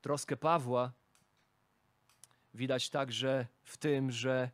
[0.01, 0.93] Troskę Pawła
[2.55, 4.51] widać także w tym, że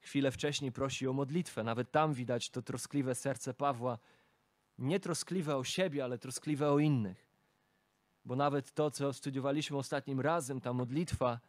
[0.00, 1.64] chwilę wcześniej prosi o modlitwę.
[1.64, 3.98] Nawet tam widać to troskliwe serce Pawła,
[4.78, 7.28] nie troskliwe o siebie, ale troskliwe o innych.
[8.24, 11.40] Bo nawet to, co studiowaliśmy ostatnim razem, ta modlitwa,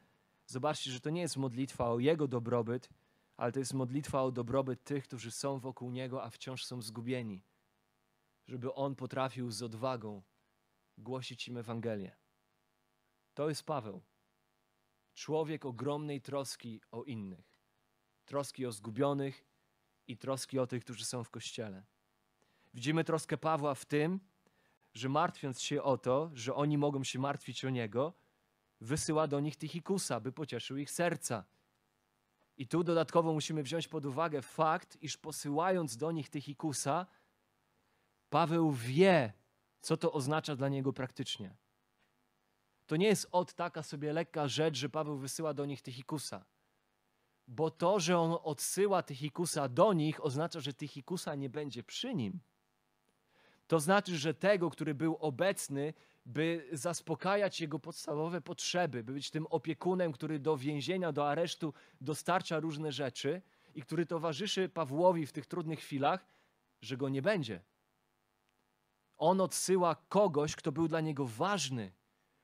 [0.46, 2.90] zobaczcie, że to nie jest modlitwa o jego dobrobyt,
[3.38, 7.44] ale to jest modlitwa o dobrobyt tych, którzy są wokół niego, a wciąż są zgubieni
[8.50, 10.22] żeby on potrafił z odwagą
[10.98, 12.16] głosić im Ewangelię.
[13.34, 14.02] To jest Paweł.
[15.14, 17.49] Człowiek ogromnej troski o innych.
[18.30, 19.46] Troski o zgubionych
[20.08, 21.84] i troski o tych, którzy są w kościele.
[22.74, 24.20] Widzimy troskę Pawła w tym,
[24.94, 28.14] że martwiąc się o to, że oni mogą się martwić o niego,
[28.82, 31.44] wysyła do nich Tychikusa, by pocieszył ich serca.
[32.58, 37.06] I tu dodatkowo musimy wziąć pod uwagę fakt, iż posyłając do nich Tychikusa,
[38.30, 39.34] Paweł wie,
[39.82, 41.58] co to oznacza dla niego praktycznie.
[42.86, 46.46] To nie jest od taka sobie lekka rzecz, że Paweł wysyła do nich Tychikusa.
[47.52, 52.40] Bo to, że on odsyła Tychikusa do nich, oznacza, że Tychikusa nie będzie przy nim.
[53.68, 55.94] To znaczy, że tego, który był obecny,
[56.26, 62.60] by zaspokajać jego podstawowe potrzeby, by być tym opiekunem, który do więzienia, do aresztu dostarcza
[62.60, 63.42] różne rzeczy
[63.76, 66.26] i który towarzyszy Pawłowi w tych trudnych chwilach,
[66.82, 67.62] że go nie będzie.
[69.18, 71.92] On odsyła kogoś, kto był dla niego ważny,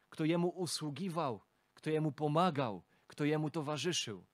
[0.10, 1.42] kto jemu usługiwał,
[1.74, 4.26] kto jemu pomagał, kto jemu towarzyszył.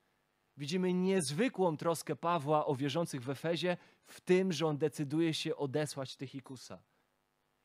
[0.62, 6.15] Widzimy niezwykłą troskę Pawła o wierzących w Efezie w tym, że on decyduje się odesłać
[6.15, 6.84] Tychikusa.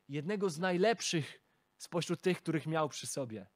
[0.09, 1.41] Jednego z najlepszych
[1.79, 3.47] spośród tych, których miał przy sobie.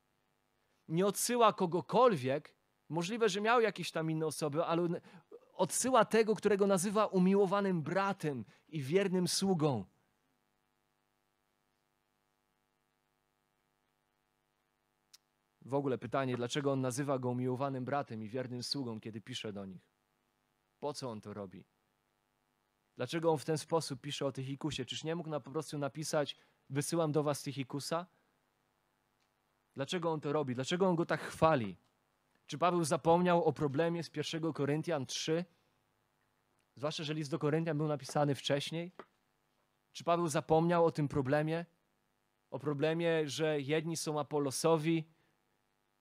[0.88, 2.56] Nie odsyła kogokolwiek,
[2.88, 4.88] możliwe, że miał jakieś tam inne osoby, ale
[5.52, 9.84] odsyła tego, którego nazywa umiłowanym bratem i wiernym sługą.
[15.70, 19.66] W ogóle pytanie, dlaczego on nazywa go umiłowanym bratem i wiernym sługą, kiedy pisze do
[19.66, 19.90] nich?
[20.80, 21.64] Po co on to robi?
[22.96, 24.84] Dlaczego on w ten sposób pisze o Tychikusie?
[24.84, 26.36] Czyż nie mógł na, po prostu napisać,
[26.70, 28.06] wysyłam do was Tychikusa?
[29.74, 30.54] Dlaczego on to robi?
[30.54, 31.76] Dlaczego on go tak chwali?
[32.46, 35.44] Czy Paweł zapomniał o problemie z 1 Koryntian 3?
[36.76, 38.92] Zwłaszcza, że list do Koryntian był napisany wcześniej.
[39.92, 41.66] Czy Paweł zapomniał o tym problemie?
[42.50, 45.19] O problemie, że jedni są Apolosowi,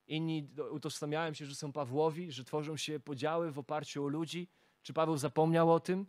[0.10, 4.48] inni utożsamiają się, że są Pawłowi, że tworzą się podziały w oparciu o ludzi.
[4.82, 6.06] Czy Paweł zapomniał o tym?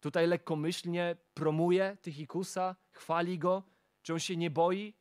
[0.00, 3.62] Tutaj lekkomyślnie promuje Tychikusa, chwali go.
[4.02, 4.94] Czy on się nie boi,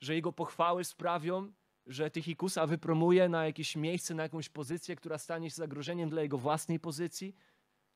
[0.00, 1.52] że jego pochwały sprawią,
[1.86, 6.38] że Tychikusa wypromuje na jakieś miejsce, na jakąś pozycję, która stanie się zagrożeniem dla jego
[6.38, 7.36] własnej pozycji,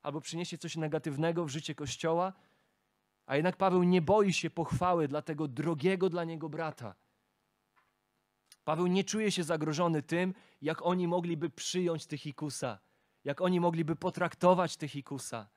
[0.02, 2.32] albo przyniesie coś negatywnego w życie Kościoła?
[3.26, 6.94] A jednak Paweł nie boi się pochwały dla tego drogiego dla niego brata.
[8.64, 12.78] Paweł nie czuje się zagrożony tym, jak oni mogliby przyjąć Tychikusa,
[13.24, 15.48] jak oni mogliby potraktować Tychikusa.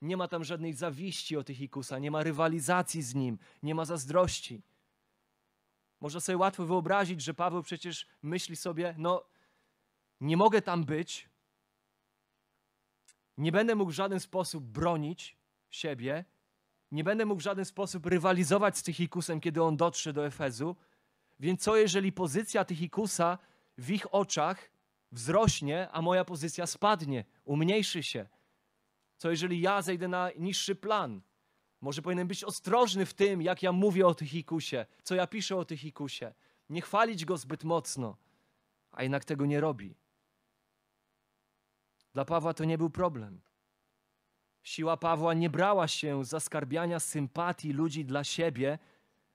[0.00, 4.62] Nie ma tam żadnej zawiści o Tychikusa, nie ma rywalizacji z nim, nie ma zazdrości.
[6.00, 9.24] Można sobie łatwo wyobrazić, że Paweł przecież myśli sobie: No,
[10.20, 11.28] nie mogę tam być,
[13.38, 15.36] nie będę mógł w żaden sposób bronić
[15.70, 16.24] siebie,
[16.92, 20.76] Nie będę mógł w żaden sposób rywalizować z Tychikusem, kiedy on dotrze do Efezu.
[21.42, 23.38] Więc co jeżeli pozycja Tychikusa
[23.78, 24.70] w ich oczach
[25.12, 28.28] wzrośnie, a moja pozycja spadnie, umniejszy się?
[29.16, 31.22] Co jeżeli ja zejdę na niższy plan?
[31.80, 35.64] Może powinienem być ostrożny w tym, jak ja mówię o Tychikusie, co ja piszę o
[35.64, 36.34] Tychikusie.
[36.68, 38.16] Nie chwalić go zbyt mocno,
[38.92, 39.94] a jednak tego nie robi.
[42.12, 43.40] Dla Pawła to nie był problem.
[44.62, 48.78] Siła Pawła nie brała się zaskarbiania sympatii ludzi dla siebie,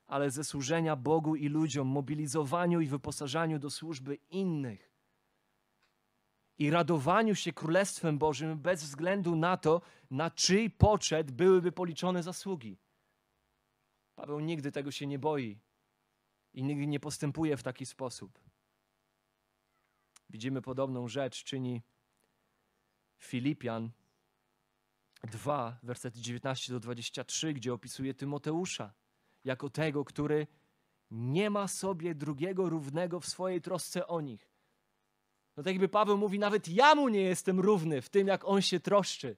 [0.07, 4.93] ale ze służenia Bogu i ludziom, mobilizowaniu i wyposażaniu do służby innych.
[6.57, 12.77] I radowaniu się Królestwem Bożym bez względu na to, na czyj poczet byłyby policzone zasługi.
[14.15, 15.59] Paweł nigdy tego się nie boi
[16.53, 18.39] i nigdy nie postępuje w taki sposób.
[20.29, 21.81] Widzimy podobną rzecz, czyni
[23.19, 23.91] Filipian
[25.23, 28.93] 2, wersety 19 do 23, gdzie opisuje Tymoteusza
[29.47, 30.47] jako tego, który
[31.11, 34.51] nie ma sobie drugiego równego w swojej trosce o nich.
[35.57, 38.61] No tak jakby Paweł mówi, nawet ja mu nie jestem równy w tym, jak on
[38.61, 39.37] się troszczy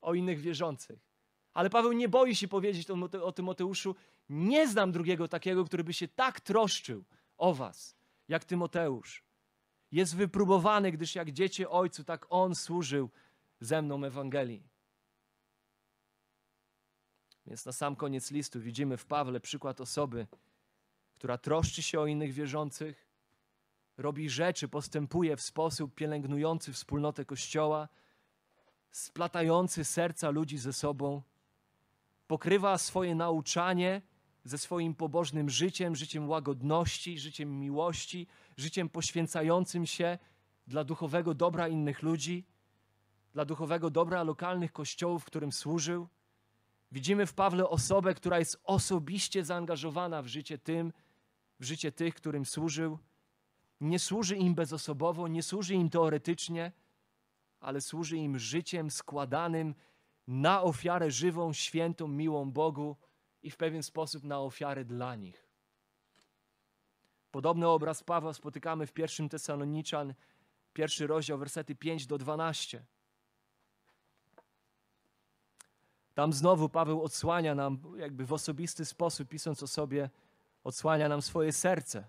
[0.00, 1.06] o innych wierzących.
[1.54, 2.90] Ale Paweł nie boi się powiedzieć
[3.22, 3.94] o Tymoteuszu,
[4.28, 7.04] nie znam drugiego takiego, który by się tak troszczył
[7.36, 7.96] o was,
[8.28, 9.24] jak Tymoteusz.
[9.92, 13.10] Jest wypróbowany, gdyż jak dziecię ojcu, tak on służył
[13.60, 14.68] ze mną Ewangelii.
[17.46, 20.26] Więc na sam koniec listu widzimy w Pawle przykład osoby,
[21.14, 23.06] która troszczy się o innych wierzących,
[23.96, 27.88] robi rzeczy, postępuje w sposób pielęgnujący wspólnotę Kościoła,
[28.90, 31.22] splatający serca ludzi ze sobą,
[32.26, 34.02] pokrywa swoje nauczanie
[34.44, 40.18] ze swoim pobożnym życiem, życiem łagodności, życiem miłości, życiem poświęcającym się
[40.66, 42.44] dla duchowego dobra innych ludzi,
[43.32, 46.08] dla duchowego dobra lokalnych kościołów, w którym służył.
[46.96, 50.92] Widzimy w Pawle osobę, która jest osobiście zaangażowana w życie tym,
[51.60, 52.98] w życie tych, którym służył.
[53.80, 56.72] Nie służy im bezosobowo, nie służy im teoretycznie,
[57.60, 59.74] ale służy im życiem składanym
[60.26, 62.96] na ofiarę żywą, świętą, miłą Bogu
[63.42, 65.48] i w pewien sposób na ofiarę dla nich.
[67.30, 70.14] Podobny obraz Pawła spotykamy w pierwszym Tesaloniczan,
[70.72, 72.84] pierwszy rozdział, wersety 5 do 12.
[76.16, 80.10] Tam znowu Paweł odsłania nam, jakby w osobisty sposób, pisząc o sobie,
[80.64, 82.04] odsłania nam swoje serce.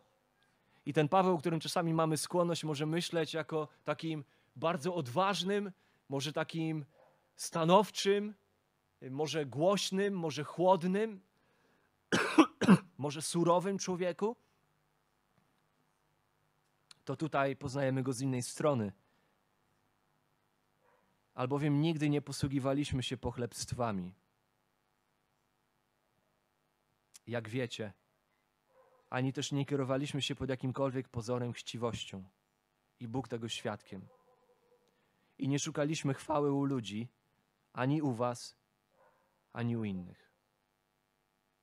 [0.86, 4.24] I ten Paweł, którym czasami mamy skłonność, może myśleć jako takim
[4.56, 5.72] bardzo odważnym,
[6.10, 6.86] może takim
[7.36, 8.34] stanowczym,
[9.12, 11.22] może głośnym, może chłodnym,
[12.98, 14.36] może surowym człowieku,
[17.06, 18.91] to tutaj poznajemy go z innej strony
[21.38, 24.13] albowiem nigdy nie posługiwaliśmy się pochlebstwami.
[27.28, 27.93] Jak wiecie,
[29.10, 32.23] ani też nie kierowaliśmy się pod jakimkolwiek pozorem chciwością.
[33.00, 34.08] I Bóg tego świadkiem.
[35.38, 37.08] I nie szukaliśmy chwały u ludzi,
[37.73, 38.58] ani u Was,
[39.54, 40.32] ani u innych.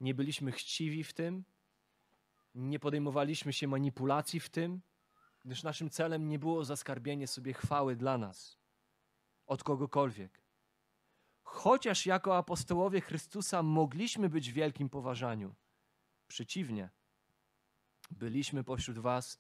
[0.00, 1.44] Nie byliśmy chciwi w tym,
[2.54, 4.80] nie podejmowaliśmy się manipulacji w tym,
[5.44, 8.63] gdyż naszym celem nie było zaskarbienie sobie chwały dla nas
[9.46, 10.44] od kogokolwiek.
[11.42, 15.54] Chociaż jako apostołowie Chrystusa mogliśmy być w wielkim poważaniu,
[16.28, 16.90] przeciwnie,
[18.10, 19.38] byliśmy pośród Was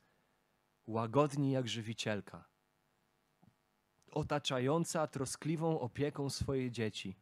[0.86, 2.44] łagodni jak żywicielka,
[4.10, 7.16] otaczająca troskliwą opieką swoje dzieci.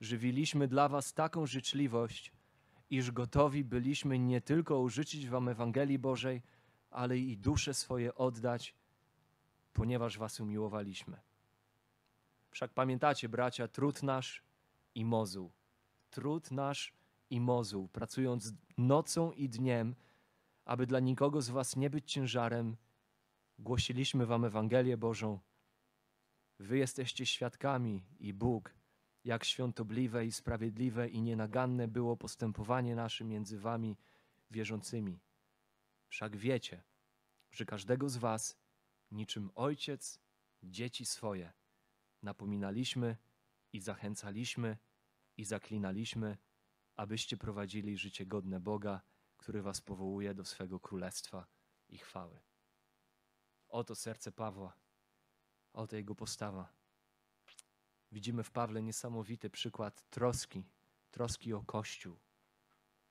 [0.00, 2.32] Żywiliśmy dla Was taką życzliwość,
[2.90, 6.42] iż gotowi byliśmy nie tylko użyczyć Wam Ewangelii Bożej,
[6.90, 8.74] ale i dusze swoje oddać,
[9.72, 11.27] ponieważ Was umiłowaliśmy.
[12.50, 14.42] Wszak pamiętacie, bracia, trud nasz
[14.94, 15.52] i mozuł.
[16.10, 16.92] Trud nasz
[17.30, 19.94] i mozuł, pracując nocą i dniem,
[20.64, 22.76] aby dla nikogo z was nie być ciężarem,
[23.58, 25.40] głosiliśmy wam Ewangelię Bożą.
[26.58, 28.74] Wy jesteście świadkami i Bóg,
[29.24, 33.96] jak świątobliwe i sprawiedliwe i nienaganne było postępowanie nasze między wami
[34.50, 35.20] wierzącymi.
[36.08, 36.82] Wszak wiecie,
[37.52, 38.56] że każdego z was,
[39.10, 40.20] niczym ojciec,
[40.62, 41.52] dzieci swoje,
[42.22, 43.16] napominaliśmy
[43.72, 44.76] i zachęcaliśmy
[45.36, 46.36] i zaklinaliśmy,
[46.96, 49.00] abyście prowadzili życie godne Boga,
[49.36, 51.46] który was powołuje do swego królestwa
[51.88, 52.40] i chwały.
[53.68, 54.76] Oto serce Pawła,
[55.72, 56.72] oto jego postawa.
[58.12, 60.64] Widzimy w Pawle niesamowity przykład troski,
[61.10, 62.16] troski o Kościół,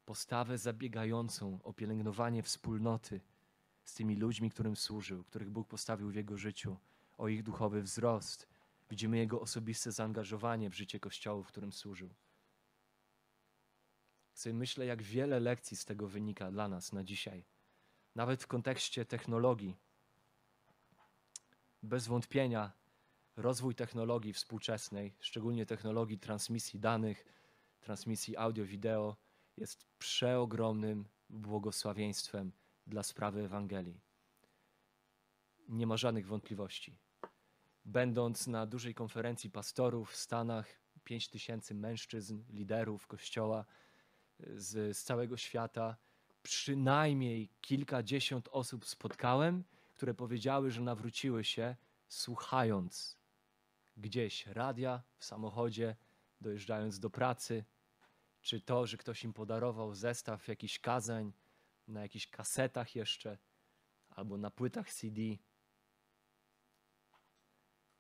[0.05, 3.22] postawę zabiegającą o pielęgnowanie wspólnoty
[3.84, 6.78] z tymi ludźmi, którym służył, których Bóg postawił w jego życiu,
[7.18, 8.47] o ich duchowy wzrost,
[8.89, 12.09] Widzimy jego osobiste zaangażowanie w życie kościoła, w którym służył.
[14.33, 17.45] Sobie myślę, jak wiele lekcji z tego wynika dla nas na dzisiaj.
[18.15, 19.75] Nawet w kontekście technologii.
[21.83, 22.71] Bez wątpienia
[23.35, 27.25] rozwój technologii współczesnej, szczególnie technologii transmisji danych,
[27.79, 29.15] transmisji audio-wideo,
[29.57, 32.51] jest przeogromnym błogosławieństwem
[32.88, 34.01] dla sprawy Ewangelii.
[35.69, 36.97] Nie ma żadnych wątpliwości.
[37.88, 40.67] Będąc na dużej konferencji pastorów w Stanach,
[41.03, 43.65] 5 tysięcy mężczyzn, liderów kościoła
[44.39, 45.97] z, z całego świata,
[46.43, 49.63] przynajmniej kilkadziesiąt osób spotkałem,
[49.93, 51.75] które powiedziały, że nawróciły się
[52.07, 53.17] słuchając
[53.97, 55.95] gdzieś radia w samochodzie,
[56.41, 57.65] dojeżdżając do pracy,
[58.41, 61.33] czy to, że ktoś im podarował zestaw jakichś kazań
[61.88, 63.38] na jakichś kasetach jeszcze,
[64.09, 65.21] albo na płytach CD.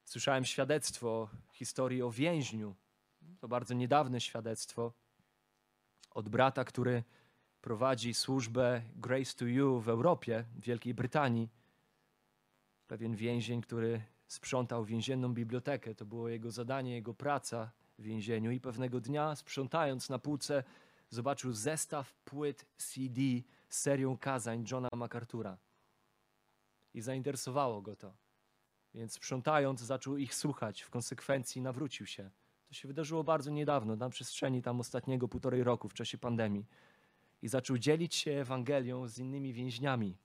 [0.07, 2.75] Słyszałem świadectwo historii o więźniu.
[3.39, 4.93] To bardzo niedawne świadectwo
[6.11, 7.03] od brata, który
[7.61, 11.49] prowadzi służbę Grace to You w Europie, w Wielkiej Brytanii.
[12.87, 15.95] Pewien więzień, który sprzątał więzienną bibliotekę.
[15.95, 18.51] To było jego zadanie, jego praca w więzieniu.
[18.51, 20.63] I pewnego dnia, sprzątając na półce,
[21.09, 23.21] zobaczył zestaw płyt CD
[23.69, 25.55] z serią kazań Johna MacArthur'a.
[26.93, 28.26] I zainteresowało go to.
[28.97, 30.81] Więc sprzątając, zaczął ich słuchać.
[30.81, 32.29] W konsekwencji nawrócił się.
[32.67, 36.65] To się wydarzyło bardzo niedawno, na przestrzeni tam ostatniego półtorej roku, w czasie pandemii.
[37.41, 40.17] I zaczął dzielić się Ewangelią z innymi więźniami.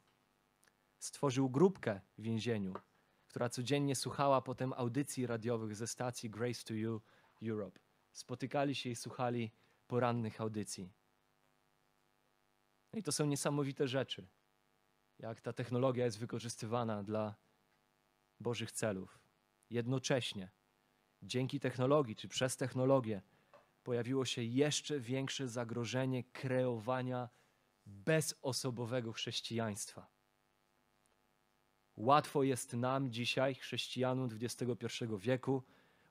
[0.99, 2.75] Stworzył grupkę w więzieniu,
[3.27, 7.01] która codziennie słuchała potem audycji radiowych ze stacji Grace to You
[7.43, 7.81] Europe.
[8.13, 9.51] Spotykali się i słuchali
[9.87, 10.93] porannych audycji.
[12.93, 14.27] No i to są niesamowite rzeczy,
[15.19, 17.35] jak ta technologia jest wykorzystywana dla
[18.43, 19.19] Bożych celów.
[19.71, 20.51] Jednocześnie,
[21.23, 23.23] dzięki technologii czy przez technologię,
[23.83, 27.29] pojawiło się jeszcze większe zagrożenie kreowania
[27.87, 30.07] bezosobowego chrześcijaństwa.
[31.97, 35.63] Łatwo jest nam dzisiaj, chrześcijanom XXI wieku,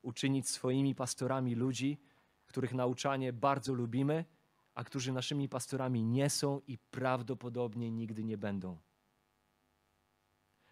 [0.01, 1.97] uczynić swoimi pastorami ludzi,
[2.45, 4.25] których nauczanie bardzo lubimy,
[4.73, 8.77] a którzy naszymi pastorami nie są i prawdopodobnie nigdy nie będą.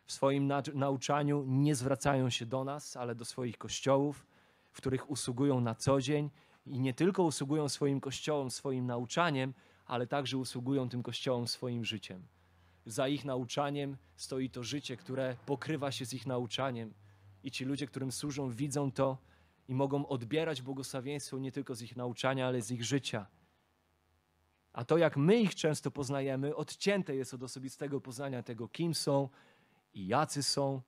[0.09, 4.27] W swoim na nauczaniu nie zwracają się do nas, ale do swoich kościołów,
[4.71, 6.29] w których usługują na co dzień
[6.65, 9.53] i nie tylko usługują swoim kościołom, swoim nauczaniem,
[9.85, 12.27] ale także usługują tym kościołom swoim życiem.
[12.85, 16.93] Za ich nauczaniem stoi to życie, które pokrywa się z ich nauczaniem,
[17.43, 19.17] i ci ludzie, którym służą, widzą to
[19.67, 23.25] i mogą odbierać błogosławieństwo nie tylko z ich nauczania, ale z ich życia.
[24.73, 29.29] A to, jak my ich często poznajemy, odcięte jest od osobistego poznania tego, kim są
[29.93, 30.81] i jacy są.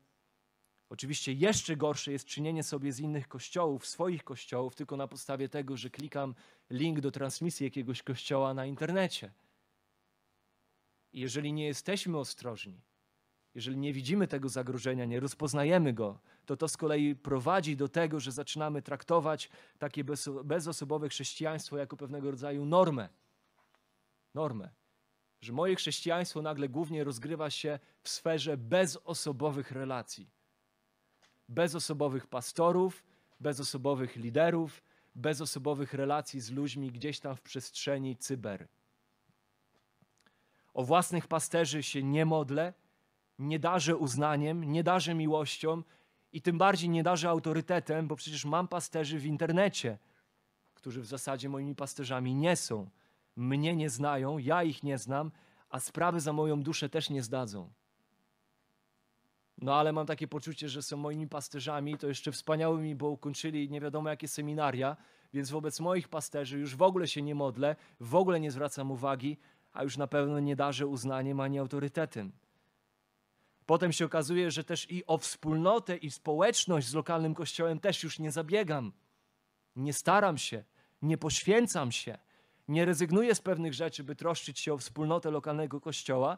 [0.89, 5.77] Oczywiście jeszcze gorsze jest czynienie sobie z innych kościołów, swoich kościołów, tylko na podstawie tego,
[5.77, 6.35] że klikam
[6.69, 9.31] link do transmisji jakiegoś kościoła na internecie.
[11.13, 12.81] I jeżeli nie jesteśmy ostrożni,
[13.55, 18.19] jeżeli nie widzimy tego zagrożenia, nie rozpoznajemy go, to to z kolei prowadzi do tego,
[18.19, 19.49] że zaczynamy traktować
[19.79, 20.03] takie
[20.43, 23.09] bezosobowe chrześcijaństwo jako pewnego rodzaju normę.
[24.33, 24.80] Normę.
[25.41, 30.29] Że moje chrześcijaństwo nagle głównie rozgrywa się w sferze bezosobowych relacji.
[31.49, 33.03] Bezosobowych pastorów,
[33.39, 34.83] bezosobowych liderów,
[35.15, 38.67] bezosobowych relacji z ludźmi gdzieś tam w przestrzeni cyber.
[40.73, 42.73] O własnych pasterzy się nie modlę,
[43.39, 45.83] nie darzę uznaniem, nie darzę miłością
[46.33, 49.97] i tym bardziej nie darzę autorytetem, bo przecież mam pasterzy w internecie,
[50.73, 52.89] którzy w zasadzie moimi pasterzami nie są.
[53.35, 55.31] Mnie nie znają, ja ich nie znam,
[55.69, 57.69] a sprawy za moją duszę też nie zdadzą.
[59.57, 63.81] No ale mam takie poczucie, że są moimi pasterzami, to jeszcze wspaniałymi, bo ukończyli nie
[63.81, 64.97] wiadomo jakie seminaria,
[65.33, 69.37] więc wobec moich pasterzy już w ogóle się nie modlę, w ogóle nie zwracam uwagi,
[69.73, 72.31] a już na pewno nie darzę uznaniem ani autorytetem.
[73.65, 78.19] Potem się okazuje, że też i o wspólnotę i społeczność z lokalnym kościołem też już
[78.19, 78.91] nie zabiegam.
[79.75, 80.63] Nie staram się,
[81.01, 82.17] nie poświęcam się,
[82.67, 86.37] nie rezygnuję z pewnych rzeczy, by troszczyć się o wspólnotę lokalnego kościoła,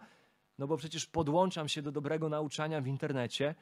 [0.57, 3.55] no bo przecież podłączam się do dobrego nauczania w internecie,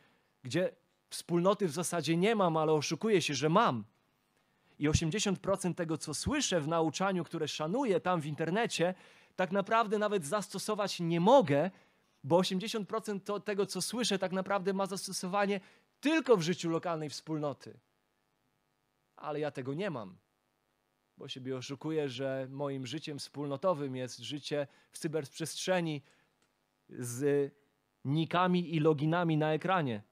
[0.43, 0.72] gdzie
[1.09, 3.84] wspólnoty w zasadzie nie mam, ale oszukuję się, że mam.
[4.80, 8.93] I 80% tego, co słyszę w nauczaniu, które szanuję tam w internecie,
[9.36, 11.72] tak naprawdę nawet zastosować nie mogę,
[12.24, 15.59] bo 80% to, tego, co słyszę, tak naprawdę ma zastosowanie
[15.99, 17.80] tylko w życiu lokalnej wspólnoty.
[19.16, 20.16] Ale ja tego nie mam,
[21.22, 26.01] bo siebie oszukuję, że moim życiem wspólnotowym jest życie w cyberprzestrzeni
[26.89, 27.51] z
[28.05, 30.03] nikami i loginami na ekranie.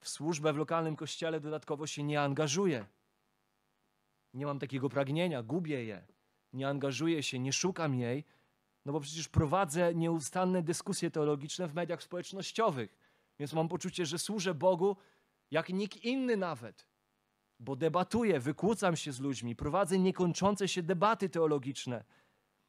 [0.00, 2.86] W służbę w lokalnym kościele dodatkowo się nie angażuję.
[4.34, 6.06] Nie mam takiego pragnienia, gubię je.
[6.52, 8.24] Nie angażuję się, nie szukam jej,
[8.84, 12.98] no bo przecież prowadzę nieustanne dyskusje teologiczne w mediach społecznościowych.
[13.38, 14.96] Więc mam poczucie, że służę Bogu
[15.50, 16.93] jak nikt inny nawet.
[17.60, 22.04] Bo debatuję, wykłócam się z ludźmi, prowadzę niekończące się debaty teologiczne,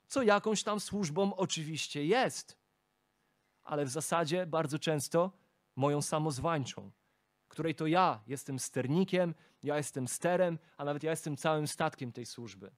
[0.07, 2.57] co jakąś tam służbą oczywiście jest,
[3.63, 5.31] ale w zasadzie bardzo często
[5.75, 6.91] moją samozwańczą,
[7.47, 12.25] której to ja jestem sternikiem, ja jestem sterem, a nawet ja jestem całym statkiem tej
[12.25, 12.71] służby.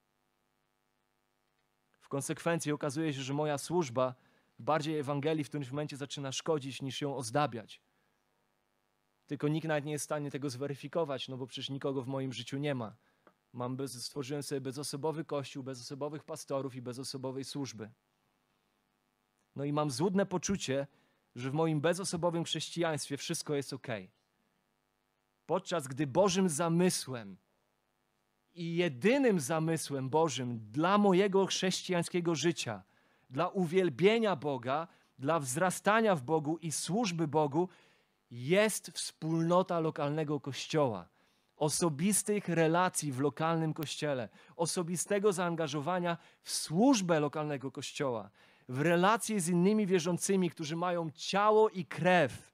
[1.99, 4.15] W konsekwencji okazuje się, że moja służba
[4.59, 7.81] bardziej Ewangelii w którymś momencie zaczyna szkodzić niż ją ozdabiać.
[9.27, 12.33] Tylko nikt nawet nie jest w stanie tego zweryfikować, no bo przecież nikogo w moim
[12.33, 12.95] życiu nie ma.
[13.53, 17.89] Mam bez, stworzyłem sobie bezosobowy kościół, bezosobowych pastorów i bezosobowej służby.
[19.55, 20.87] No i mam złudne poczucie,
[21.35, 23.87] że w moim bezosobowym chrześcijaństwie wszystko jest ok.
[25.45, 27.37] Podczas gdy Bożym zamysłem
[28.53, 32.83] i jedynym zamysłem Bożym dla mojego chrześcijańskiego życia,
[33.29, 34.87] dla uwielbienia Boga,
[35.19, 37.69] dla wzrastania w Bogu i służby Bogu
[38.31, 41.09] jest wspólnota lokalnego kościoła,
[41.55, 48.29] osobistych relacji w lokalnym kościele, osobistego zaangażowania w służbę lokalnego kościoła,
[48.69, 52.53] w relacje z innymi wierzącymi, którzy mają ciało i krew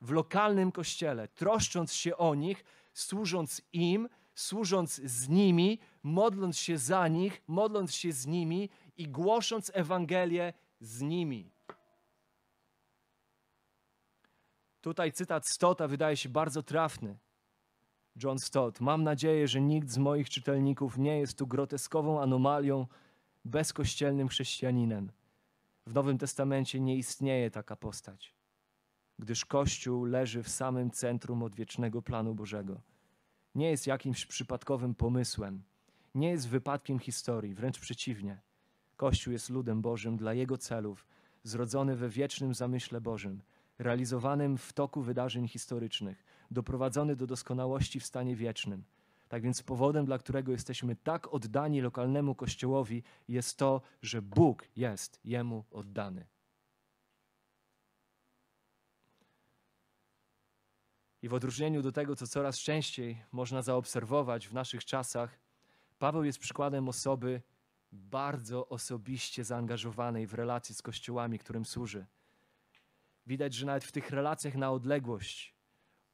[0.00, 7.08] w lokalnym kościele, troszcząc się o nich, służąc im, służąc z nimi, modląc się za
[7.08, 11.53] nich, modląc się z nimi i głosząc Ewangelię z nimi.
[14.84, 17.18] Tutaj cytat Stota wydaje się bardzo trafny.
[18.22, 18.80] John Stott.
[18.80, 22.86] Mam nadzieję, że nikt z moich czytelników nie jest tu groteskową anomalią,
[23.44, 25.12] bezkościelnym chrześcijaninem.
[25.86, 28.34] W Nowym Testamencie nie istnieje taka postać,
[29.18, 32.80] gdyż Kościół leży w samym centrum odwiecznego planu Bożego.
[33.54, 35.62] Nie jest jakimś przypadkowym pomysłem,
[36.14, 38.40] nie jest wypadkiem historii, wręcz przeciwnie.
[38.96, 41.06] Kościół jest ludem Bożym dla Jego celów,
[41.42, 43.42] zrodzony we wiecznym zamyśle Bożym–
[43.78, 48.84] realizowanym w toku wydarzeń historycznych, doprowadzony do doskonałości w stanie wiecznym.
[49.28, 55.20] Tak więc powodem, dla którego jesteśmy tak oddani lokalnemu kościołowi, jest to, że Bóg jest
[55.24, 56.26] jemu oddany.
[61.22, 65.38] I w odróżnieniu do tego, co coraz częściej można zaobserwować w naszych czasach,
[65.98, 67.42] Paweł jest przykładem osoby
[67.92, 72.06] bardzo osobiście zaangażowanej w relacje z kościołami, którym służy.
[73.26, 75.54] Widać, że nawet w tych relacjach na odległość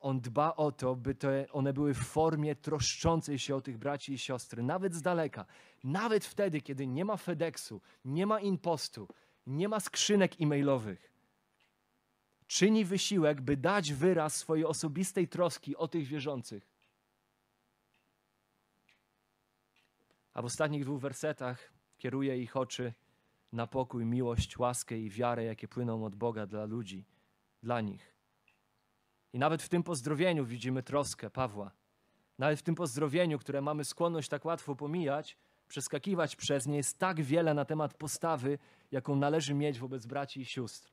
[0.00, 4.12] on dba o to, by te, one były w formie troszczącej się o tych braci
[4.12, 5.46] i siostry, nawet z daleka.
[5.84, 9.08] Nawet wtedy, kiedy nie ma FedExu, nie ma impostu,
[9.46, 11.12] nie ma skrzynek e-mailowych.
[12.46, 16.70] Czyni wysiłek, by dać wyraz swojej osobistej troski o tych wierzących.
[20.32, 22.92] A w ostatnich dwóch wersetach kieruje ich oczy
[23.52, 27.04] na pokój, miłość, łaskę i wiarę, jakie płyną od Boga dla ludzi,
[27.62, 28.14] dla nich.
[29.32, 31.70] I nawet w tym pozdrowieniu widzimy troskę Pawła.
[32.38, 35.36] Nawet w tym pozdrowieniu, które mamy skłonność tak łatwo pomijać,
[35.68, 38.58] przeskakiwać przez nie, jest tak wiele na temat postawy,
[38.90, 40.92] jaką należy mieć wobec braci i sióstr.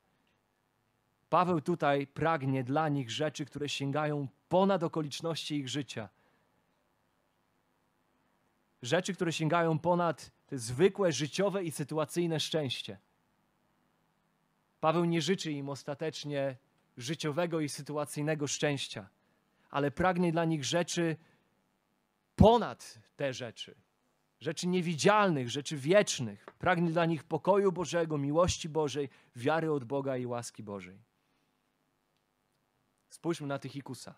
[1.29, 6.09] Paweł tutaj pragnie dla nich rzeczy, które sięgają ponad okoliczności ich życia.
[8.81, 12.97] Rzeczy, które sięgają ponad to zwykłe, życiowe i sytuacyjne szczęście.
[14.79, 16.57] Paweł nie życzy im ostatecznie
[16.97, 19.09] życiowego i sytuacyjnego szczęścia,
[19.69, 21.15] ale pragnie dla nich rzeczy
[22.35, 23.75] ponad te rzeczy,
[24.39, 26.45] rzeczy niewidzialnych, rzeczy wiecznych.
[26.59, 30.99] Pragnie dla nich pokoju Bożego, miłości Bożej, wiary od Boga i łaski Bożej.
[33.09, 34.15] Spójrzmy na Tychikusa.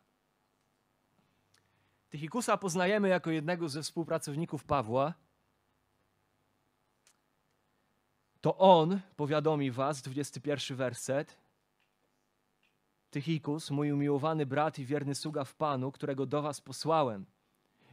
[2.10, 5.14] Tychikusa poznajemy jako jednego ze współpracowników Pawła
[8.42, 11.38] to on powiadomi was, 21 werset,
[13.12, 17.26] Tychikus, mój umiłowany brat i wierny sługa w Panu, którego do was posłałem.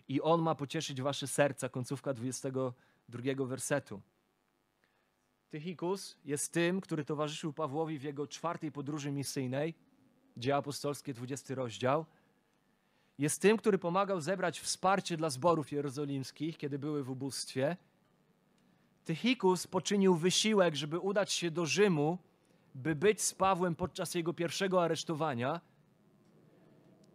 [0.09, 4.01] I on ma pocieszyć wasze serca, końcówka 22 wersetu.
[5.51, 9.74] Tychikus jest tym, który towarzyszył Pawłowi w jego czwartej podróży misyjnej,
[10.36, 12.05] Dzieje apostolskie, 20 rozdział.
[13.18, 17.76] Jest tym, który pomagał zebrać wsparcie dla zborów jerozolimskich, kiedy były w ubóstwie–
[19.07, 22.18] Tychikus poczynił wysiłek, żeby udać się do Rzymu,
[22.74, 25.61] by być z Pawłem podczas jego pierwszego aresztowania.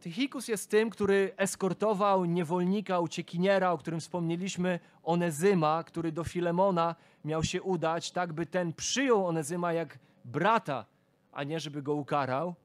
[0.02, 7.44] Tychikus jest tym, który eskortował niewolnika, uciekiniera, o którym wspomnieliśmy, Onezyma, który do Filemona miał
[7.44, 10.86] się udać, tak by ten przyjął Onezyma jak brata,
[11.32, 12.56] a nie żeby go ukarał.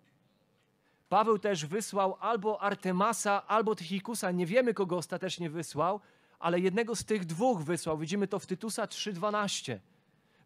[1.08, 6.00] Paweł też wysłał albo Artemasa, albo Tychikusa, nie wiemy kogo ostatecznie wysłał,
[6.38, 7.98] ale jednego z tych dwóch wysłał.
[7.98, 9.78] Widzimy to w Tytusa 3:12,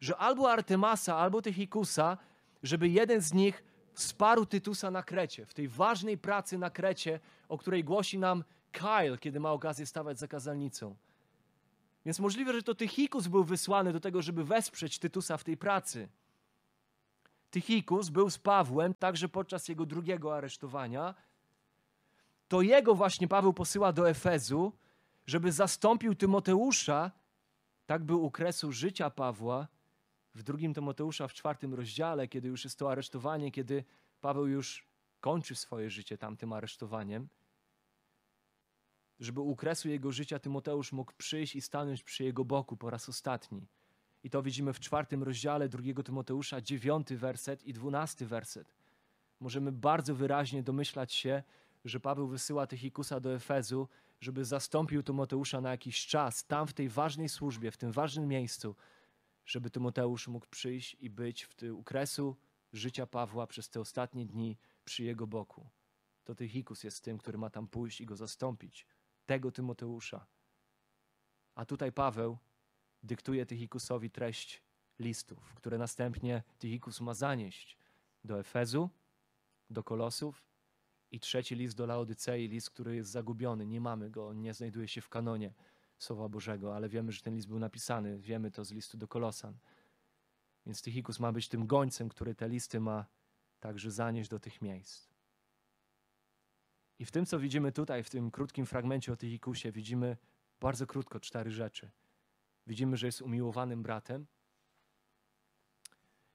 [0.01, 2.19] że albo Artemasa, albo Tychikusa,
[2.63, 7.59] żeby jeden z nich wsparł Tytusa na Krecie, w tej ważnej pracy na Krecie, o
[7.59, 10.97] której głosi nam Kyle, kiedy ma okazję stawać za kazalnicą.
[12.05, 16.09] Więc możliwe, że to Tychikus był wysłany do tego, żeby wesprzeć Tytusa w tej pracy.
[17.51, 21.15] Tychikus był z Pawłem także podczas jego drugiego aresztowania.
[22.49, 24.73] To jego właśnie Paweł posyła do Efezu,
[25.27, 27.11] żeby zastąpił Tymoteusza.
[27.87, 29.69] Tak był u kresu życia Pawła
[30.35, 33.85] w drugim Tymoteusza w czwartym rozdziale, kiedy już jest to aresztowanie, kiedy
[34.21, 34.87] Paweł już
[35.21, 37.29] kończy swoje życie tamtym aresztowaniem
[39.21, 43.09] żeby u kresu jego życia Tymoteusz mógł przyjść i stanąć przy jego boku po raz
[43.09, 43.67] ostatni.
[44.25, 48.75] I to widzimy w czwartym rozdziale drugiego Tymoteusza, dziewiąty werset i dwunasty werset.
[49.41, 51.43] Możemy bardzo wyraźnie domyślać się,
[51.85, 53.89] że Paweł wysyła Tychikusa do Efezu,
[54.21, 58.77] żeby zastąpił Tymoteusza na jakiś czas, tam w tej ważnej służbie, w tym ważnym miejscu,
[59.47, 62.37] żeby Tymoteusz mógł przyjść i być w tym ukresu
[62.73, 65.69] życia Pawła przez te ostatnie dni przy jego boku.
[66.25, 68.87] To Tychikus jest tym, który ma tam pójść i go zastąpić
[69.27, 70.27] tego Tymoteusza.
[71.55, 72.39] A tutaj Paweł
[73.03, 74.63] dyktuje Tychikusowi treść
[74.99, 77.79] listów, które następnie Tychikus ma zanieść
[78.25, 78.91] do Efezu,
[79.71, 80.50] do Kolosów
[81.11, 83.67] i trzeci list do Laodycei, list, który jest zagubiony.
[83.67, 85.55] Nie mamy go, on nie znajduje się w kanonie
[85.99, 88.19] Słowa Bożego, ale wiemy, że ten list był napisany.
[88.19, 89.59] Wiemy to z listu do Kolosan.
[90.67, 93.07] Więc Tychikus ma być tym gońcem, który te listy ma
[93.61, 95.09] także zanieść do tych miejsc.
[96.99, 100.17] I w tym, co widzimy tutaj, w tym krótkim fragmencie o Tychikusie, widzimy
[100.61, 101.91] bardzo krótko cztery rzeczy.
[102.67, 104.27] Widzimy, że jest umiłowanym bratem.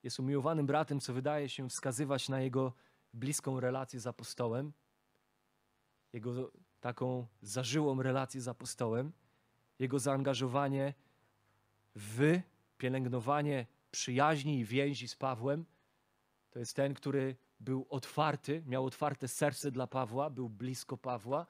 [0.04, 2.74] Jest umiłowanym bratem, co wydaje się wskazywać na jego
[3.16, 4.74] bliską relację z apostołem,
[6.13, 6.51] jego
[6.82, 9.11] taką zażyłą relację z apostołem,
[9.80, 10.93] jego zaangażowanie
[11.95, 12.39] w
[12.78, 15.66] pielęgnowanie przyjaźni i więzi z Pawłem.
[16.51, 21.45] To jest ten, który był otwarty, miał otwarte serce dla Pawła, był blisko Pawła,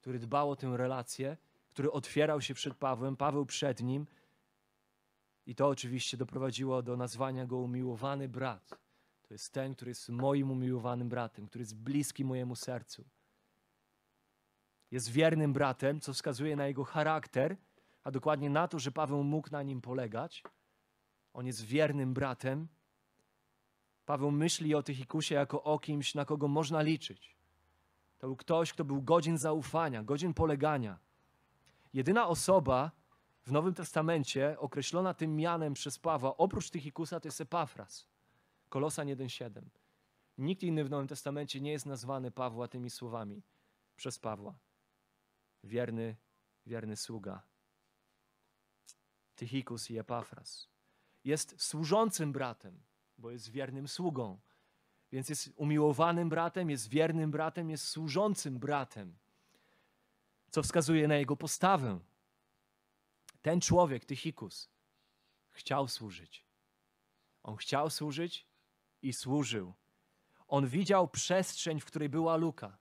[0.00, 1.36] który dbał o tę relację,
[1.70, 4.06] który otwierał się przed Pawłem, Paweł przed nim.
[5.46, 8.85] I to oczywiście doprowadziło do nazwania go umiłowany brat.
[9.28, 13.04] To jest ten, który jest moim umiłowanym bratem, który jest bliski mojemu sercu.
[14.90, 17.56] Jest wiernym bratem, co wskazuje na jego charakter,
[18.04, 20.42] a dokładnie na to, że Paweł mógł na nim polegać.
[21.32, 22.68] On jest wiernym bratem,
[24.06, 27.36] Paweł myśli o Tychikusie jako o kimś, na kogo można liczyć.
[28.18, 30.98] To był ktoś, kto był godzien zaufania, godzien polegania.
[31.92, 32.90] Jedyna osoba
[33.42, 38.08] w Nowym Testamencie określona tym mianem przez Pawła, oprócz Tychikusa, to jest Epafras.
[38.68, 39.62] Kolosan 1,7.
[40.38, 43.42] Nikt inny w Nowym Testamencie nie jest nazwany Pawła tymi słowami
[43.96, 44.58] przez Pawła.
[45.64, 46.16] Wierny,
[46.66, 47.42] wierny sługa.
[49.36, 50.68] Tychikus i Epafras.
[51.24, 52.86] Jest służącym bratem
[53.18, 54.38] bo jest wiernym sługą.
[55.12, 59.16] Więc jest umiłowanym bratem, jest wiernym bratem, jest służącym bratem,
[60.50, 62.00] co wskazuje na jego postawę.
[63.42, 64.70] Ten człowiek, Tychikus,
[65.50, 66.44] chciał służyć.
[67.42, 68.45] On chciał służyć
[69.06, 69.74] i służył.
[70.48, 72.78] On widział przestrzeń, w której była luka.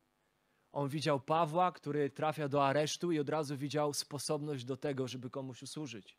[0.72, 5.30] On widział Pawła, który trafia do aresztu i od razu widział sposobność do tego, żeby
[5.30, 6.18] komuś usłużyć.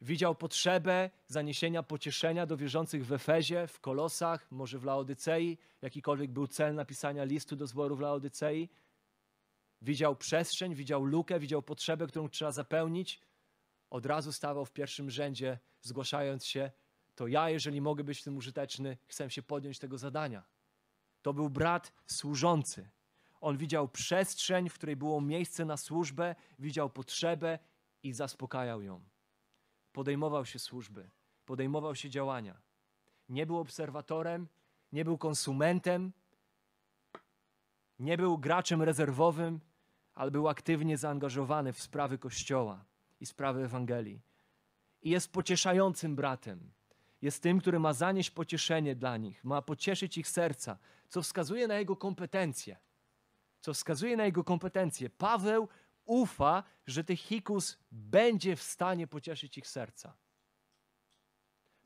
[0.00, 6.46] Widział potrzebę zaniesienia pocieszenia do wierzących w Efezie, w Kolosach, może w Laodycei, jakikolwiek był
[6.46, 8.68] cel napisania listu do zboru w Laodycei.
[9.82, 13.20] Widział przestrzeń, widział lukę, widział potrzebę, którą trzeba zapełnić.
[13.90, 16.70] Od razu stawał w pierwszym rzędzie, zgłaszając się:
[17.20, 20.42] To ja, jeżeli mogę być w tym użyteczny, chcę się podjąć tego zadania.
[21.22, 22.88] To był brat służący.
[23.40, 27.58] On widział przestrzeń, w której było miejsce na służbę, widział potrzebę
[28.02, 29.04] i zaspokajał ją
[29.92, 31.10] podejmował się służby,
[31.46, 32.60] podejmował się działania.
[33.28, 34.48] Nie był obserwatorem,
[34.92, 36.12] nie był konsumentem,
[37.98, 39.60] nie był graczem rezerwowym,
[40.14, 42.84] ale był aktywnie zaangażowany w sprawy Kościoła
[43.20, 44.20] i sprawy Ewangelii.
[45.02, 46.79] I jest pocieszającym bratem.
[47.22, 51.78] Jest tym, który ma zanieść pocieszenie dla nich, ma pocieszyć ich serca, co wskazuje na
[51.78, 52.76] jego kompetencje.
[53.60, 55.10] Co wskazuje na jego kompetencje.
[55.10, 55.68] Paweł
[56.04, 60.16] ufa, że Tychikus będzie w stanie pocieszyć ich serca.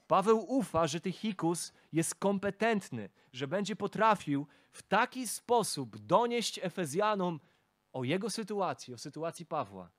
[0.07, 7.41] Paweł ufa, że Tychikus jest kompetentny, że będzie potrafił w taki sposób donieść Efezjanom
[7.93, 9.91] o jego sytuacji, o sytuacji Pawła,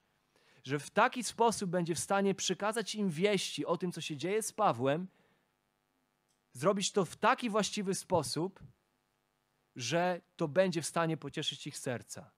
[0.64, 4.42] że w taki sposób będzie w stanie przekazać im wieści o tym, co się dzieje
[4.42, 5.08] z Pawłem,
[6.56, 8.64] zrobić to w taki właściwy sposób,
[9.76, 12.32] że to będzie w stanie pocieszyć ich serca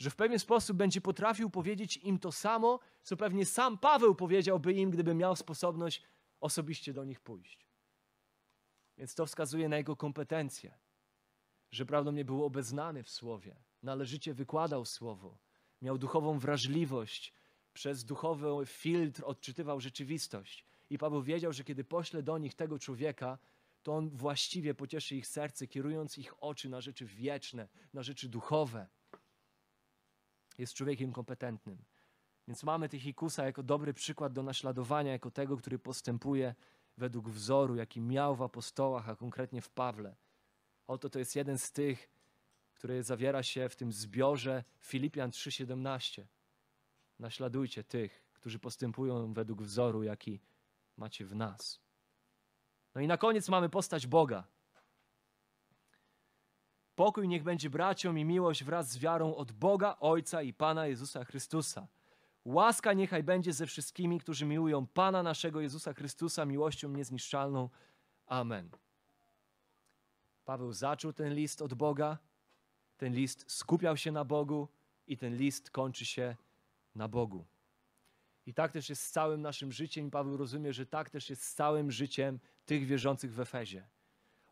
[0.00, 4.72] że w pewien sposób będzie potrafił powiedzieć im to samo, co pewnie sam Paweł powiedziałby
[4.72, 6.02] im, gdyby miał sposobność
[6.40, 7.66] osobiście do nich pójść.
[8.98, 10.78] Więc to wskazuje na jego kompetencje,
[11.70, 15.38] że prawdopodobnie był obeznany w słowie, należycie wykładał słowo,
[15.82, 17.34] miał duchową wrażliwość,
[17.72, 20.66] przez duchowy filtr odczytywał rzeczywistość.
[20.90, 23.38] I Paweł wiedział, że kiedy pośle do nich tego człowieka,
[23.82, 28.88] to on właściwie pocieszy ich serce, kierując ich oczy na rzeczy wieczne, na rzeczy duchowe.
[30.58, 31.84] Jest człowiekiem kompetentnym.
[32.48, 36.54] Więc mamy Tychikusa jako dobry przykład do naśladowania, jako tego, który postępuje
[36.96, 40.16] według wzoru, jaki miał w apostołach, a konkretnie w Pawle.
[40.86, 42.10] Oto to jest jeden z tych,
[42.74, 46.24] który zawiera się w tym zbiorze Filipian 3:17.
[47.18, 50.40] Naśladujcie tych, którzy postępują według wzoru, jaki
[51.00, 51.80] macie w nas.
[52.94, 54.44] No i na koniec mamy postać Boga.
[56.94, 61.24] Pokój niech będzie braciom i miłość wraz z wiarą od Boga, Ojca i Pana Jezusa
[61.24, 61.86] Chrystusa.
[62.44, 67.68] Łaska niechaj będzie ze wszystkimi, którzy miłują Pana naszego Jezusa Chrystusa miłością niezniszczalną.
[68.26, 68.70] Amen.
[70.44, 72.18] Paweł zaczął ten list od Boga,
[72.96, 74.68] ten list skupiał się na Bogu
[75.06, 76.36] i ten list kończy się
[76.94, 77.44] na Bogu.
[78.46, 80.10] I tak też jest z całym naszym życiem.
[80.10, 83.88] Paweł rozumie, że tak też jest z całym życiem tych wierzących w Efezie.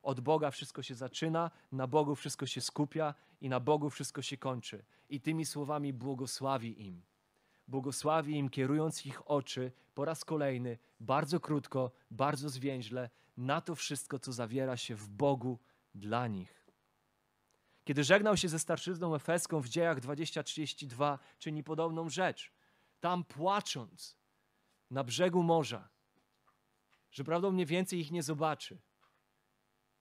[0.03, 4.36] Od Boga wszystko się zaczyna, na Bogu wszystko się skupia i na Bogu wszystko się
[4.36, 4.84] kończy.
[5.09, 7.03] I tymi słowami błogosławi im.
[7.68, 14.18] Błogosławi im, kierując ich oczy po raz kolejny, bardzo krótko, bardzo zwięźle, na to wszystko,
[14.18, 15.59] co zawiera się w Bogu
[15.95, 16.59] dla nich.
[17.84, 22.53] Kiedy żegnał się ze starszyzną efeską w dziejach 20-32, czyni podobną rzecz.
[23.01, 24.16] Tam płacząc
[24.90, 25.88] na brzegu morza,
[27.11, 28.78] że prawdopodobnie więcej ich nie zobaczy.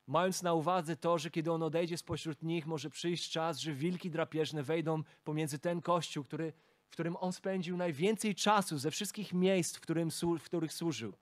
[0.07, 4.11] Mając na uwadze to, że kiedy on odejdzie spośród nich, może przyjść czas, że wilki
[4.11, 6.53] drapieżne wejdą pomiędzy ten kościół, który,
[6.87, 11.13] w którym on spędził najwięcej czasu ze wszystkich miejsc, w, którym, w których służył.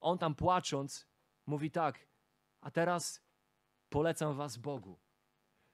[0.00, 1.06] On tam płacząc
[1.46, 2.06] mówi tak,
[2.60, 3.20] a teraz
[3.88, 4.98] polecam was Bogu.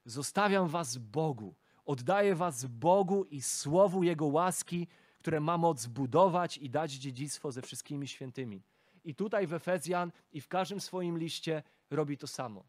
[0.05, 1.55] Zostawiam was Bogu.
[1.89, 4.87] Oddaję was Bogu i słowu Jego łaski,
[5.19, 8.63] które ma moc budować i dać dziedzictwo ze wszystkimi świętymi.
[9.03, 12.65] I tutaj w Efezjan i w każdym swoim liście robi to samo.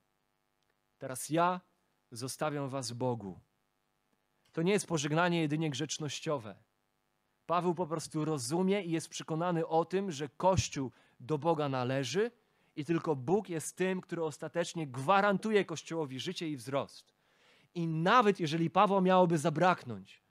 [0.98, 1.60] Teraz ja
[2.10, 3.40] zostawiam was Bogu.
[4.52, 6.56] To nie jest pożegnanie jedynie grzecznościowe.
[7.46, 12.30] Paweł po prostu rozumie i jest przekonany o tym, że Kościół do Boga należy
[12.76, 17.19] i tylko Bóg jest tym, który ostatecznie gwarantuje Kościołowi życie i wzrost.
[17.74, 20.22] I nawet jeżeli Pawła miałoby zabraknąć,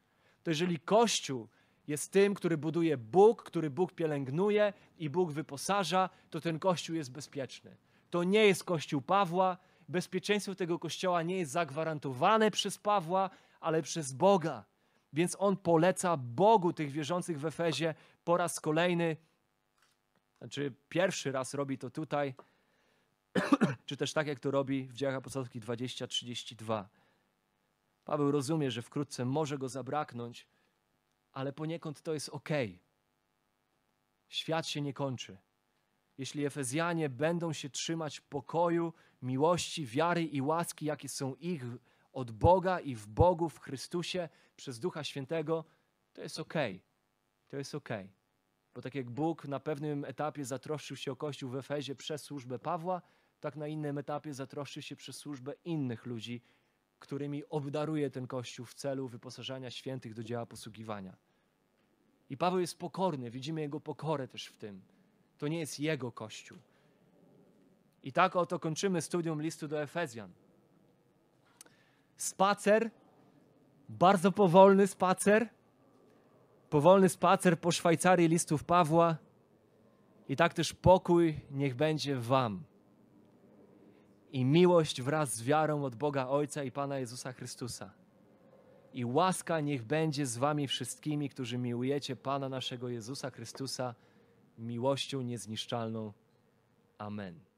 [0.43, 1.47] to jeżeli Kościół
[1.87, 7.11] jest tym, który buduje Bóg, który Bóg pielęgnuje i Bóg wyposaża, to ten Kościół jest
[7.11, 7.77] bezpieczny.
[8.09, 9.57] To nie jest Kościół Pawła.
[9.89, 13.29] Bezpieczeństwo tego Kościoła nie jest zagwarantowane przez Pawła,
[13.59, 14.65] ale przez Boga.
[15.13, 19.17] Więc on poleca Bogu tych wierzących w Efezie po raz kolejny,
[20.37, 22.35] znaczy pierwszy raz robi to tutaj,
[23.85, 26.85] czy też tak jak to robi w dziejach apostolskich 20-32.
[28.10, 30.47] Paweł rozumie, że wkrótce może go zabraknąć,
[31.32, 32.49] ale poniekąd to jest ok.
[34.28, 35.38] Świat się nie kończy.
[36.18, 41.64] Jeśli Efezjanie będą się trzymać pokoju, miłości, wiary i łaski, jakie są ich
[42.14, 45.66] od Boga i w Bogu, w Chrystusie, przez Ducha Świętego,
[46.14, 46.53] to jest ok.
[47.47, 47.89] To jest ok.
[48.74, 52.60] Bo tak jak Bóg na pewnym etapie zatroszczył się o Kościół w Efezie przez służbę
[52.60, 53.01] Pawła,
[53.39, 56.41] tak na innym etapie zatroszczy się przez służbę innych ludzi,
[57.00, 61.16] którymi obdaruje ten Kościół w celu wyposażania świętych do dzieła posługiwania.
[62.30, 64.82] I Paweł jest pokorny, widzimy jego pokorę też w tym.
[65.38, 66.58] To nie jest jego Kościół.
[68.04, 70.32] I tak oto kończymy studium listu do Efezjan.
[72.18, 72.91] Spacer,
[73.89, 75.50] bardzo powolny spacer,
[76.70, 79.18] powolny spacer po Szwajcarii listów Pawła.
[80.30, 82.64] I tak też pokój niech będzie wam
[84.32, 87.91] i miłość wraz z wiarą od Boga Ojca i Pana Jezusa Chrystusa.
[88.93, 93.95] I łaska niech będzie z wami wszystkimi, którzy miłujecie Pana naszego Jezusa Chrystusa
[94.57, 96.13] miłością niezniszczalną.
[96.97, 97.49] Amen.